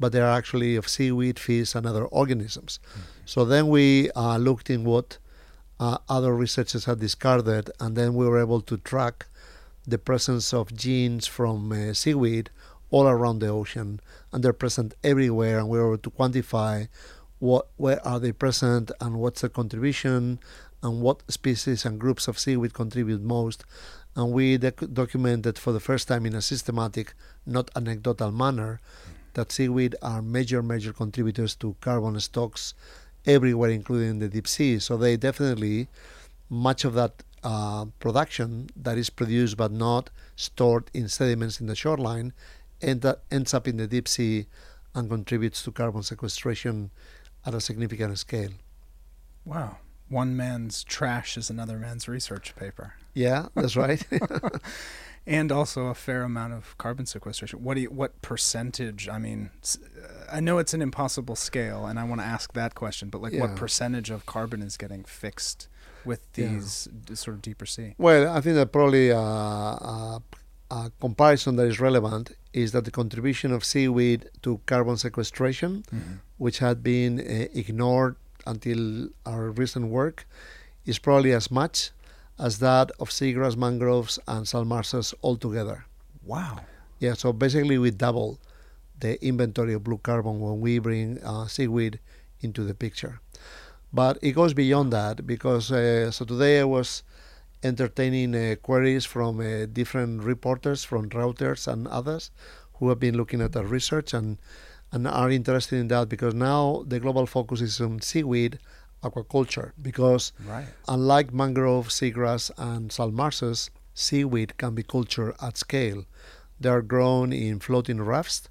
but 0.00 0.12
they 0.12 0.22
are 0.22 0.30
actually 0.30 0.76
of 0.76 0.88
seaweed, 0.88 1.38
fish, 1.38 1.74
and 1.74 1.84
other 1.84 2.06
organisms. 2.06 2.80
So 3.26 3.44
then 3.44 3.68
we 3.68 4.10
uh, 4.12 4.38
looked 4.38 4.70
in 4.70 4.84
what 4.84 5.18
uh, 5.78 5.98
other 6.08 6.34
researchers 6.34 6.86
had 6.86 7.00
discarded, 7.00 7.70
and 7.78 7.94
then 7.94 8.14
we 8.14 8.26
were 8.26 8.40
able 8.40 8.62
to 8.62 8.78
track 8.78 9.26
the 9.86 9.98
presence 9.98 10.54
of 10.54 10.74
genes 10.74 11.26
from 11.26 11.70
uh, 11.70 11.92
seaweed 11.92 12.48
all 12.90 13.06
around 13.06 13.40
the 13.40 13.48
ocean, 13.48 14.00
and 14.32 14.42
they're 14.42 14.54
present 14.54 14.94
everywhere, 15.04 15.58
and 15.58 15.68
we 15.68 15.76
were 15.76 15.92
able 15.92 15.98
to 15.98 16.10
quantify 16.10 16.88
what 17.44 17.68
where 17.76 18.00
are 18.06 18.18
they 18.18 18.32
present 18.32 18.90
and 19.02 19.16
what's 19.20 19.42
their 19.42 19.50
contribution, 19.50 20.38
and 20.82 21.02
what 21.02 21.22
species 21.30 21.84
and 21.84 22.00
groups 22.00 22.26
of 22.26 22.38
seaweed 22.38 22.72
contribute 22.72 23.22
most. 23.22 23.64
And 24.16 24.32
we 24.32 24.56
doc- 24.56 24.92
documented 24.92 25.58
for 25.58 25.72
the 25.72 25.80
first 25.88 26.08
time 26.08 26.24
in 26.24 26.34
a 26.34 26.40
systematic, 26.40 27.14
not 27.44 27.70
anecdotal 27.76 28.32
manner, 28.32 28.80
that 29.34 29.52
seaweed 29.52 29.94
are 30.00 30.22
major, 30.22 30.62
major 30.62 30.92
contributors 30.92 31.54
to 31.56 31.76
carbon 31.80 32.18
stocks 32.20 32.72
everywhere, 33.26 33.70
including 33.70 34.10
in 34.10 34.18
the 34.20 34.28
deep 34.28 34.48
sea. 34.48 34.78
So 34.78 34.96
they 34.96 35.16
definitely, 35.16 35.88
much 36.48 36.84
of 36.84 36.94
that 36.94 37.22
uh, 37.42 37.86
production 37.98 38.70
that 38.76 38.96
is 38.96 39.10
produced 39.10 39.56
but 39.58 39.72
not 39.72 40.08
stored 40.36 40.90
in 40.94 41.08
sediments 41.08 41.60
in 41.60 41.66
the 41.66 41.76
shoreline 41.76 42.32
end 42.80 43.04
ends 43.30 43.52
up 43.52 43.68
in 43.68 43.76
the 43.76 43.86
deep 43.86 44.08
sea 44.08 44.46
and 44.94 45.10
contributes 45.10 45.62
to 45.62 45.72
carbon 45.72 46.02
sequestration 46.02 46.90
at 47.46 47.54
a 47.54 47.60
significant 47.60 48.18
scale. 48.18 48.50
Wow. 49.44 49.78
One 50.08 50.36
man's 50.36 50.84
trash 50.84 51.36
is 51.36 51.50
another 51.50 51.78
man's 51.78 52.08
research 52.08 52.54
paper. 52.56 52.94
Yeah, 53.14 53.48
that's 53.54 53.76
right. 53.76 54.02
and 55.26 55.50
also 55.50 55.86
a 55.86 55.94
fair 55.94 56.22
amount 56.22 56.52
of 56.52 56.76
carbon 56.78 57.06
sequestration. 57.06 57.62
What 57.62 57.74
do 57.74 57.80
you, 57.82 57.90
what 57.90 58.20
percentage? 58.22 59.08
I 59.08 59.18
mean, 59.18 59.50
I 60.30 60.40
know 60.40 60.58
it's 60.58 60.74
an 60.74 60.82
impossible 60.82 61.36
scale, 61.36 61.86
and 61.86 61.98
I 61.98 62.04
want 62.04 62.20
to 62.20 62.26
ask 62.26 62.52
that 62.52 62.74
question. 62.74 63.08
But 63.08 63.22
like, 63.22 63.32
what 63.34 63.56
percentage 63.56 64.10
of 64.10 64.26
carbon 64.26 64.62
is 64.62 64.76
getting 64.76 65.04
fixed 65.04 65.68
with 66.04 66.26
Yeah. 66.36 66.48
these 66.48 66.88
d- 67.06 67.14
sort 67.14 67.36
of 67.36 67.42
deeper 67.42 67.66
sea? 67.66 67.94
Well, 67.98 68.28
I 68.36 68.40
think 68.42 68.56
that 68.56 68.72
probably 68.72 69.10
uh, 69.10 69.18
a, 69.18 70.22
a 70.70 70.92
comparison 71.00 71.56
that 71.56 71.66
is 71.66 71.80
relevant 71.80 72.32
is 72.52 72.72
that 72.72 72.84
the 72.84 72.90
contribution 72.90 73.52
of 73.52 73.64
seaweed 73.64 74.28
to 74.42 74.60
carbon 74.66 74.96
sequestration, 74.98 75.84
which 76.38 76.58
had 76.58 76.82
been 76.82 77.20
uh, 77.20 77.46
ignored 77.54 78.16
until 78.46 79.08
our 79.24 79.50
recent 79.50 79.86
work, 79.86 80.26
is 80.84 80.98
probably 80.98 81.32
as 81.32 81.50
much 81.50 81.90
as 82.38 82.58
that 82.58 82.90
of 82.98 83.10
seagrass, 83.10 83.56
mangroves, 83.56 84.18
and 84.26 84.46
salt 84.46 84.66
marshes 84.66 85.14
altogether. 85.22 85.86
Wow. 86.24 86.60
Yeah, 86.98 87.14
so 87.14 87.32
basically 87.32 87.78
we 87.78 87.90
double 87.90 88.38
the 89.00 89.22
inventory 89.24 89.74
of 89.74 89.84
blue 89.84 89.98
carbon 89.98 90.40
when 90.40 90.60
we 90.60 90.78
bring 90.78 91.22
uh, 91.22 91.46
seaweed 91.46 92.00
into 92.40 92.64
the 92.64 92.74
picture. 92.74 93.20
But 93.92 94.18
it 94.22 94.32
goes 94.32 94.54
beyond 94.54 94.92
that 94.92 95.26
because 95.26 95.70
uh, 95.70 96.10
so 96.10 96.24
today 96.24 96.60
I 96.60 96.64
was 96.64 97.02
entertaining 97.62 98.34
uh, 98.34 98.56
queries 98.62 99.04
from 99.04 99.40
uh, 99.40 99.66
different 99.66 100.22
reporters 100.22 100.84
from 100.84 101.08
Reuters 101.08 101.66
and 101.66 101.86
others 101.88 102.30
who 102.74 102.88
have 102.88 103.00
been 103.00 103.16
looking 103.16 103.40
at 103.40 103.56
our 103.56 103.64
research 103.64 104.12
and 104.12 104.38
and 104.94 105.08
are 105.08 105.30
interested 105.30 105.76
in 105.76 105.88
that 105.88 106.08
because 106.08 106.34
now 106.34 106.84
the 106.86 107.00
global 107.00 107.26
focus 107.26 107.60
is 107.60 107.80
on 107.80 108.00
seaweed 108.00 108.58
aquaculture 109.02 109.72
because 109.82 110.32
Right. 110.46 110.66
Unlike 110.88 111.34
mangrove, 111.34 111.88
seagrass, 111.88 112.50
and 112.56 112.92
salt 112.92 113.12
marshes, 113.12 113.70
seaweed 113.92 114.56
can 114.56 114.74
be 114.74 114.84
cultured 114.84 115.34
at 115.42 115.58
scale. 115.58 116.04
They 116.60 116.68
are 116.68 116.80
grown 116.82 117.32
in 117.32 117.58
floating 117.58 118.00
rafts, 118.00 118.48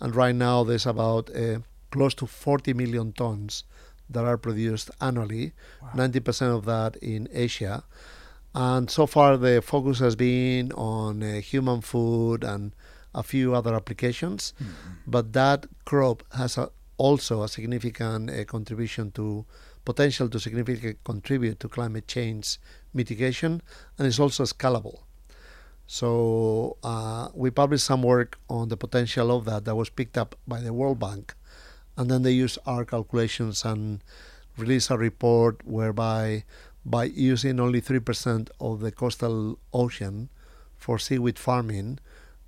and 0.00 0.14
right 0.14 0.34
now 0.34 0.64
there's 0.64 0.86
about 0.86 1.34
uh, 1.34 1.60
close 1.90 2.14
to 2.16 2.26
40 2.26 2.74
million 2.74 3.12
tons 3.12 3.64
that 4.10 4.24
are 4.24 4.36
produced 4.36 4.90
annually, 5.00 5.52
wow. 5.82 6.08
90% 6.08 6.56
of 6.56 6.64
that 6.66 6.96
in 6.96 7.28
Asia. 7.32 7.82
And 8.54 8.90
so 8.90 9.06
far, 9.06 9.36
the 9.36 9.62
focus 9.62 9.98
has 9.98 10.14
been 10.14 10.72
on 10.72 11.22
uh, 11.22 11.40
human 11.40 11.80
food 11.80 12.44
and 12.44 12.72
a 13.16 13.22
few 13.22 13.54
other 13.54 13.74
applications, 13.74 14.54
but 15.06 15.32
that 15.32 15.66
crop 15.84 16.22
has 16.36 16.56
a, 16.58 16.70
also 16.98 17.42
a 17.42 17.48
significant 17.48 18.30
uh, 18.30 18.44
contribution 18.44 19.10
to 19.12 19.44
potential 19.84 20.28
to 20.28 20.38
significantly 20.38 20.96
contribute 21.04 21.58
to 21.60 21.68
climate 21.68 22.06
change 22.06 22.58
mitigation, 22.92 23.62
and 23.96 24.06
is 24.06 24.20
also 24.20 24.44
scalable. 24.44 25.00
So 25.86 26.76
uh, 26.82 27.28
we 27.34 27.50
published 27.50 27.84
some 27.84 28.02
work 28.02 28.38
on 28.50 28.68
the 28.68 28.76
potential 28.76 29.34
of 29.36 29.44
that 29.44 29.64
that 29.64 29.76
was 29.76 29.88
picked 29.88 30.18
up 30.18 30.34
by 30.46 30.60
the 30.60 30.72
World 30.72 30.98
Bank, 30.98 31.34
and 31.96 32.10
then 32.10 32.22
they 32.22 32.32
used 32.32 32.58
our 32.66 32.84
calculations 32.84 33.64
and 33.64 34.02
released 34.56 34.90
a 34.90 34.98
report 34.98 35.64
whereby 35.64 36.44
by 36.84 37.04
using 37.04 37.58
only 37.58 37.80
3% 37.80 38.48
of 38.60 38.80
the 38.80 38.92
coastal 38.92 39.58
ocean 39.72 40.28
for 40.76 40.98
seaweed 40.98 41.38
farming, 41.38 41.98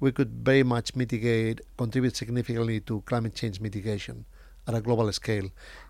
we 0.01 0.13
could 0.13 0.31
very 0.31 0.63
much 0.63 0.95
mitigate, 0.95 1.61
contribute 1.77 2.17
significantly 2.17 2.81
to 2.81 3.03
climate 3.03 3.35
change 3.35 3.61
mitigation 3.61 4.25
at 4.67 4.75
a 4.75 4.81
global 4.81 5.11
scale. 5.13 5.49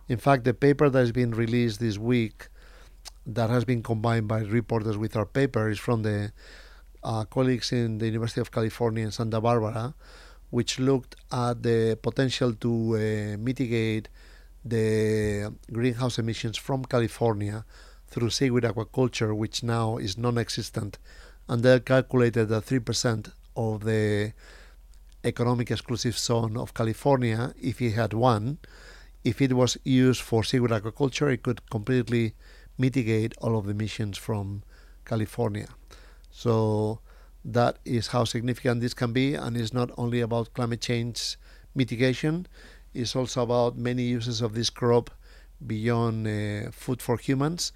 In 0.09 0.19
fact, 0.19 0.45
the 0.45 0.55
paper 0.55 0.89
that 0.89 0.99
has 0.99 1.13
been 1.13 1.33
released 1.33 1.81
this 1.81 1.99
week, 1.99 2.49
that 3.27 3.51
has 3.51 3.65
been 3.65 3.83
combined 3.83 4.29
by 4.29 4.41
reporters 4.41 4.97
with 4.97 5.17
our 5.17 5.27
paper, 5.27 5.69
is 5.69 5.79
from 5.79 6.03
the 6.03 6.33
uh, 7.03 7.25
colleagues 7.25 7.73
in 7.73 7.99
the 7.99 8.07
University 8.07 8.41
of 8.41 8.51
California 8.51 9.05
in 9.05 9.11
Santa 9.11 9.41
Barbara, 9.41 9.95
which 10.51 10.79
looked 10.79 11.17
at 11.31 11.63
the 11.63 11.99
potential 12.01 12.55
to 12.55 12.95
uh, 12.95 13.37
mitigate 13.39 14.09
the 14.65 15.53
greenhouse 15.73 16.19
emissions 16.19 16.57
from 16.57 16.85
California 16.85 17.65
through 18.07 18.31
seaweed 18.31 18.65
aquaculture, 18.65 19.37
which 19.37 19.63
now 19.63 19.99
is 19.99 20.17
non 20.17 20.39
existent. 20.39 20.99
And 21.49 21.63
they 21.63 21.81
calculated 21.81 22.49
that 22.49 22.67
3% 22.67 23.33
of 23.59 23.85
the 23.85 24.33
economic 25.25 25.71
exclusive 25.71 26.17
zone 26.17 26.57
of 26.57 26.73
California, 26.73 27.53
if 27.61 27.83
it 27.83 27.93
had 28.03 28.13
one, 28.15 28.59
if 29.25 29.43
it 29.43 29.53
was 29.53 29.77
used 29.85 30.23
for 30.23 30.45
seaweed 30.45 30.73
agriculture, 30.73 31.29
it 31.29 31.43
could 31.43 31.61
completely 31.69 32.35
mitigate 32.79 33.33
all 33.43 33.59
of 33.59 33.65
the 33.67 33.73
emissions 33.73 34.17
from 34.17 34.63
California. 35.05 35.69
So 36.31 37.01
that 37.45 37.75
is 37.85 38.09
how 38.15 38.25
significant 38.25 38.81
this 38.81 38.95
can 38.95 39.13
be, 39.13 39.35
and 39.35 39.57
it's 39.57 39.75
not 39.75 39.91
only 39.99 40.21
about 40.21 40.55
climate 40.55 40.81
change 40.81 41.37
mitigation, 41.75 42.47
it's 42.95 43.17
also 43.17 43.43
about 43.43 43.77
many 43.77 44.05
uses 44.19 44.41
of 44.41 44.55
this 44.55 44.71
crop 44.71 45.11
beyond 45.67 46.27
uh, 46.27 46.71
food 46.71 47.03
for 47.03 47.17
humans, 47.19 47.73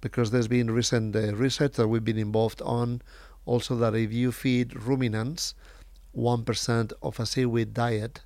because 0.00 0.30
there's 0.30 0.48
been 0.48 0.70
recent 0.70 1.16
uh, 1.16 1.34
research 1.34 1.72
that 1.72 1.88
we've 1.88 2.04
been 2.04 2.18
involved 2.18 2.62
on 2.62 3.02
also 3.46 3.76
that 3.76 3.94
if 3.94 4.12
you 4.12 4.32
feed 4.32 4.74
ruminants 4.74 5.54
1% 6.16 6.92
of 7.02 7.20
a 7.20 7.26
seaweed 7.26 7.74
diet, 7.74 8.20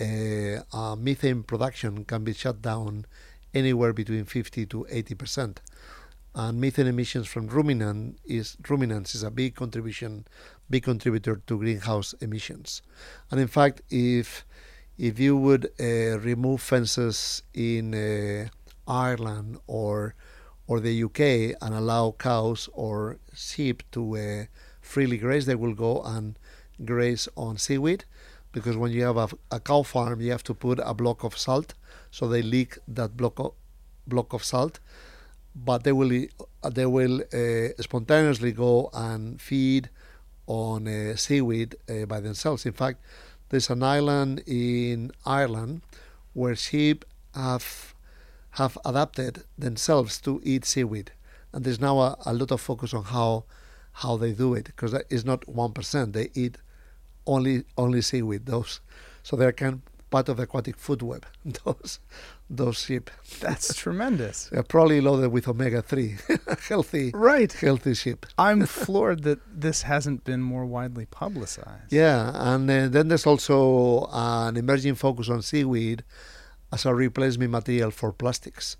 uh, 0.00 0.60
uh, 0.72 0.96
methane 0.96 1.42
production 1.42 2.04
can 2.04 2.24
be 2.24 2.34
shut 2.34 2.60
down 2.60 3.06
anywhere 3.54 3.92
between 3.92 4.24
50 4.24 4.66
to 4.66 4.86
80 4.90 5.14
percent. 5.14 5.60
And 6.34 6.60
methane 6.60 6.88
emissions 6.88 7.28
from 7.28 7.46
ruminant 7.46 8.18
is 8.24 8.56
ruminants 8.68 9.14
is 9.14 9.22
a 9.22 9.30
big 9.30 9.54
contribution, 9.54 10.26
big 10.68 10.82
contributor 10.82 11.40
to 11.46 11.58
greenhouse 11.58 12.12
emissions. 12.20 12.82
And 13.30 13.40
in 13.40 13.46
fact, 13.46 13.82
if 13.88 14.44
if 14.98 15.18
you 15.18 15.36
would 15.36 15.70
uh, 15.80 16.18
remove 16.18 16.60
fences 16.60 17.42
in 17.52 17.94
uh, 17.94 18.48
Ireland 18.86 19.58
or 19.66 20.14
or 20.66 20.80
the 20.80 21.04
UK 21.04 21.56
and 21.60 21.74
allow 21.74 22.12
cows 22.12 22.68
or 22.72 23.18
sheep 23.34 23.82
to 23.92 24.16
uh, 24.16 24.44
freely 24.80 25.18
graze, 25.18 25.46
they 25.46 25.54
will 25.54 25.74
go 25.74 26.02
and 26.02 26.38
graze 26.84 27.28
on 27.36 27.58
seaweed 27.58 28.04
because 28.54 28.76
when 28.76 28.92
you 28.92 29.02
have 29.02 29.16
a, 29.16 29.28
a, 29.50 29.60
cow 29.60 29.82
farm, 29.82 30.20
you 30.20 30.30
have 30.30 30.44
to 30.44 30.54
put 30.54 30.78
a 30.82 30.94
block 30.94 31.24
of 31.24 31.36
salt, 31.36 31.74
so 32.10 32.28
they 32.28 32.40
leak 32.40 32.78
that 32.86 33.16
block 33.16 33.38
of, 33.38 33.52
block 34.06 34.32
of 34.32 34.44
salt. 34.44 34.78
But 35.56 35.84
they 35.84 35.92
will 35.92 36.26
they 36.72 36.86
will 36.86 37.20
uh, 37.32 37.82
spontaneously 37.82 38.52
go 38.52 38.90
and 38.92 39.40
feed 39.40 39.88
on 40.46 40.88
uh, 40.88 41.16
seaweed 41.16 41.76
uh, 41.88 42.06
by 42.06 42.20
themselves. 42.20 42.66
In 42.66 42.72
fact, 42.72 43.00
there's 43.50 43.70
an 43.70 43.82
island 43.82 44.42
in 44.46 45.12
Ireland 45.24 45.82
where 46.32 46.56
sheep 46.56 47.04
have 47.34 47.93
have 48.54 48.78
adapted 48.84 49.44
themselves 49.58 50.20
to 50.20 50.40
eat 50.44 50.64
seaweed, 50.64 51.12
and 51.52 51.64
there's 51.64 51.80
now 51.80 51.98
a, 51.98 52.16
a 52.26 52.32
lot 52.32 52.50
of 52.50 52.60
focus 52.60 52.94
on 52.94 53.04
how 53.04 53.44
how 53.98 54.16
they 54.16 54.32
do 54.32 54.54
it 54.54 54.66
because 54.66 54.92
it's 55.10 55.24
not 55.24 55.48
one 55.48 55.72
percent. 55.72 56.12
They 56.12 56.30
eat 56.34 56.58
only 57.26 57.64
only 57.76 58.00
seaweed. 58.00 58.46
Those, 58.46 58.80
so 59.22 59.36
they're 59.36 59.52
kind 59.52 59.74
of 59.74 59.80
part 60.10 60.28
of 60.28 60.36
the 60.36 60.44
aquatic 60.44 60.76
food 60.76 61.02
web. 61.02 61.26
Those 61.64 61.98
those 62.50 62.78
sheep. 62.78 63.10
That's 63.40 63.74
tremendous. 63.84 64.50
They're 64.52 64.62
probably 64.62 65.00
loaded 65.00 65.32
with 65.32 65.48
omega 65.48 65.82
three, 65.82 66.16
healthy 66.68 67.10
right 67.14 67.52
healthy 67.52 67.94
sheep. 67.94 68.26
I'm 68.38 68.66
floored 68.66 69.22
that 69.22 69.40
this 69.50 69.82
hasn't 69.82 70.24
been 70.24 70.42
more 70.42 70.66
widely 70.66 71.06
publicized. 71.06 71.90
Yeah, 71.90 72.30
and 72.34 72.70
uh, 72.70 72.88
then 72.88 73.08
there's 73.08 73.26
also 73.26 74.08
an 74.12 74.56
emerging 74.56 74.96
focus 74.96 75.28
on 75.28 75.42
seaweed 75.42 76.04
as 76.74 76.84
a 76.86 76.94
replacement 76.94 77.50
material 77.58 77.90
for 78.00 78.10
plastics 78.12 78.76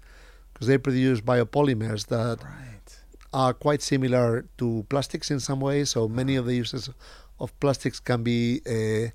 because 0.53 0.67
they 0.71 0.79
produce 0.79 1.21
biopolymers 1.21 2.07
that 2.15 2.37
right. 2.43 2.91
are 3.33 3.55
quite 3.67 3.83
similar 3.93 4.45
to 4.59 4.85
plastics 4.89 5.31
in 5.31 5.41
some 5.41 5.61
ways. 5.61 5.91
So 5.91 6.09
many 6.09 6.35
of 6.37 6.45
the 6.47 6.55
uses 6.55 6.91
of 7.39 7.49
plastics 7.61 8.01
can 8.01 8.21
be 8.23 8.61
uh, 8.67 9.07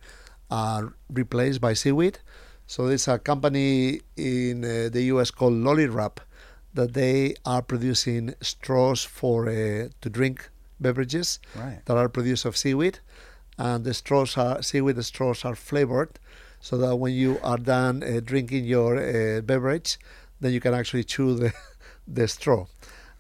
uh, 0.54 0.82
replaced 1.10 1.60
by 1.62 1.74
seaweed. 1.74 2.20
So 2.68 2.88
there's 2.88 3.08
a 3.08 3.18
company 3.20 4.02
in 4.16 4.64
uh, 4.64 4.90
the 4.96 5.04
US 5.14 5.32
called 5.32 5.54
Loliware 5.54 6.18
that 6.74 6.94
they 6.94 7.36
are 7.46 7.62
producing 7.62 8.24
straws 8.42 9.04
for 9.04 9.50
uh, 9.50 9.90
to 10.02 10.10
drink 10.10 10.50
beverages 10.80 11.40
right. 11.56 11.82
that 11.86 11.98
are 11.98 12.10
produced 12.10 12.46
of 12.46 12.56
seaweed, 12.56 13.00
and 13.58 13.84
the 13.84 13.94
straws 13.94 14.38
are 14.38 14.62
seaweed 14.62 15.04
straws 15.04 15.44
are 15.44 15.56
flavored, 15.56 16.20
so 16.62 16.78
that 16.78 16.96
when 16.98 17.14
you 17.14 17.40
are 17.44 17.58
done 17.58 18.04
uh, 18.04 18.20
drinking 18.24 18.66
your 18.66 18.98
uh, 18.98 19.42
beverage, 19.42 19.98
then 20.42 20.52
you 20.54 20.60
can 20.60 20.74
actually 20.74 21.04
chew 21.04 21.36
the 21.36 21.54
the 22.08 22.28
straw. 22.28 22.66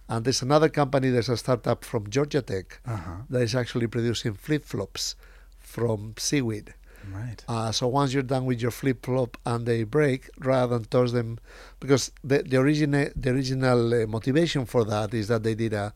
And 0.07 0.25
there's 0.25 0.41
another 0.41 0.69
company, 0.69 1.09
there's 1.11 1.29
a 1.29 1.37
startup 1.37 1.85
from 1.85 2.09
Georgia 2.09 2.41
Tech 2.41 2.79
Uh-huh. 2.85 3.17
that 3.29 3.41
is 3.41 3.53
actually 3.55 3.87
producing 3.87 4.33
flip 4.33 4.65
flops 4.65 5.15
from 5.59 6.13
seaweed. 6.17 6.73
Right. 7.13 7.43
Uh, 7.47 7.71
so 7.71 7.87
once 7.87 8.13
you're 8.13 8.23
done 8.23 8.45
with 8.45 8.61
your 8.61 8.71
flip 8.71 9.05
flop 9.05 9.37
and 9.45 9.65
they 9.65 9.83
break, 9.83 10.29
rather 10.39 10.77
than 10.77 10.85
toss 10.85 11.11
them, 11.11 11.39
because 11.79 12.11
the 12.23 12.43
the 12.43 12.57
original 12.57 13.07
the 13.15 13.29
original 13.31 13.93
uh, 13.93 14.05
motivation 14.07 14.65
for 14.65 14.83
that 14.85 15.13
is 15.13 15.27
that 15.27 15.43
they 15.43 15.55
did 15.55 15.73
a 15.73 15.93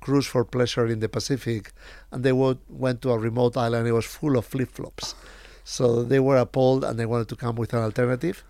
cruise 0.00 0.26
for 0.26 0.44
pleasure 0.44 0.86
in 0.86 1.00
the 1.00 1.08
Pacific, 1.08 1.72
and 2.12 2.22
they 2.24 2.32
wo- 2.32 2.58
went 2.68 3.00
to 3.02 3.10
a 3.10 3.18
remote 3.18 3.56
island. 3.56 3.88
It 3.88 3.92
was 3.92 4.04
full 4.06 4.36
of 4.38 4.44
flip 4.46 4.70
flops, 4.70 5.14
so 5.64 6.02
they 6.04 6.20
were 6.20 6.36
appalled 6.36 6.84
and 6.84 6.98
they 6.98 7.06
wanted 7.06 7.28
to 7.30 7.36
come 7.36 7.56
with 7.56 7.72
an 7.74 7.80
alternative. 7.82 8.44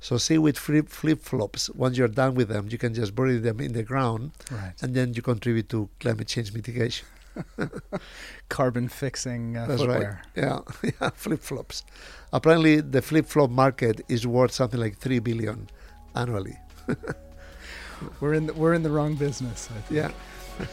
So 0.00 0.16
seaweed 0.16 0.56
flip 0.56 0.88
flip 0.88 1.20
flops. 1.22 1.68
Once 1.70 1.96
you're 1.98 2.06
done 2.22 2.34
with 2.36 2.48
them, 2.48 2.68
you 2.70 2.78
can 2.78 2.94
just 2.94 3.14
bury 3.16 3.38
them 3.38 3.58
in 3.60 3.72
the 3.72 3.82
ground, 3.82 4.30
Right. 4.50 4.72
and 4.82 4.94
then 4.94 5.12
you 5.14 5.22
contribute 5.22 5.68
to 5.70 5.88
climate 5.98 6.28
change 6.28 6.52
mitigation. 6.52 7.06
Carbon 8.48 8.88
fixing 8.88 9.56
uh, 9.56 9.66
That's 9.66 9.80
footwear. 9.80 10.22
right. 10.36 10.44
Yeah, 10.44 10.58
yeah, 11.00 11.10
flip 11.10 11.40
flops. 11.40 11.84
Apparently, 12.32 12.80
the 12.80 13.02
flip 13.02 13.26
flop 13.26 13.50
market 13.50 14.00
is 14.08 14.26
worth 14.26 14.52
something 14.52 14.78
like 14.78 14.98
three 14.98 15.18
billion 15.18 15.68
annually. 16.14 16.56
We're 18.20 18.34
in 18.34 18.46
the, 18.46 18.54
we're 18.54 18.74
in 18.74 18.84
the 18.84 18.90
wrong 18.90 19.16
business. 19.16 19.68
I 19.76 19.80
think. 19.80 19.90
Yeah, 19.90 20.66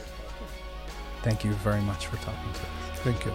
Thank 1.23 1.43
you 1.43 1.53
very 1.63 1.81
much 1.81 2.05
for 2.05 2.17
talking 2.17 2.53
to 2.53 2.59
us. 2.59 2.99
thank 3.03 3.25
you. 3.25 3.31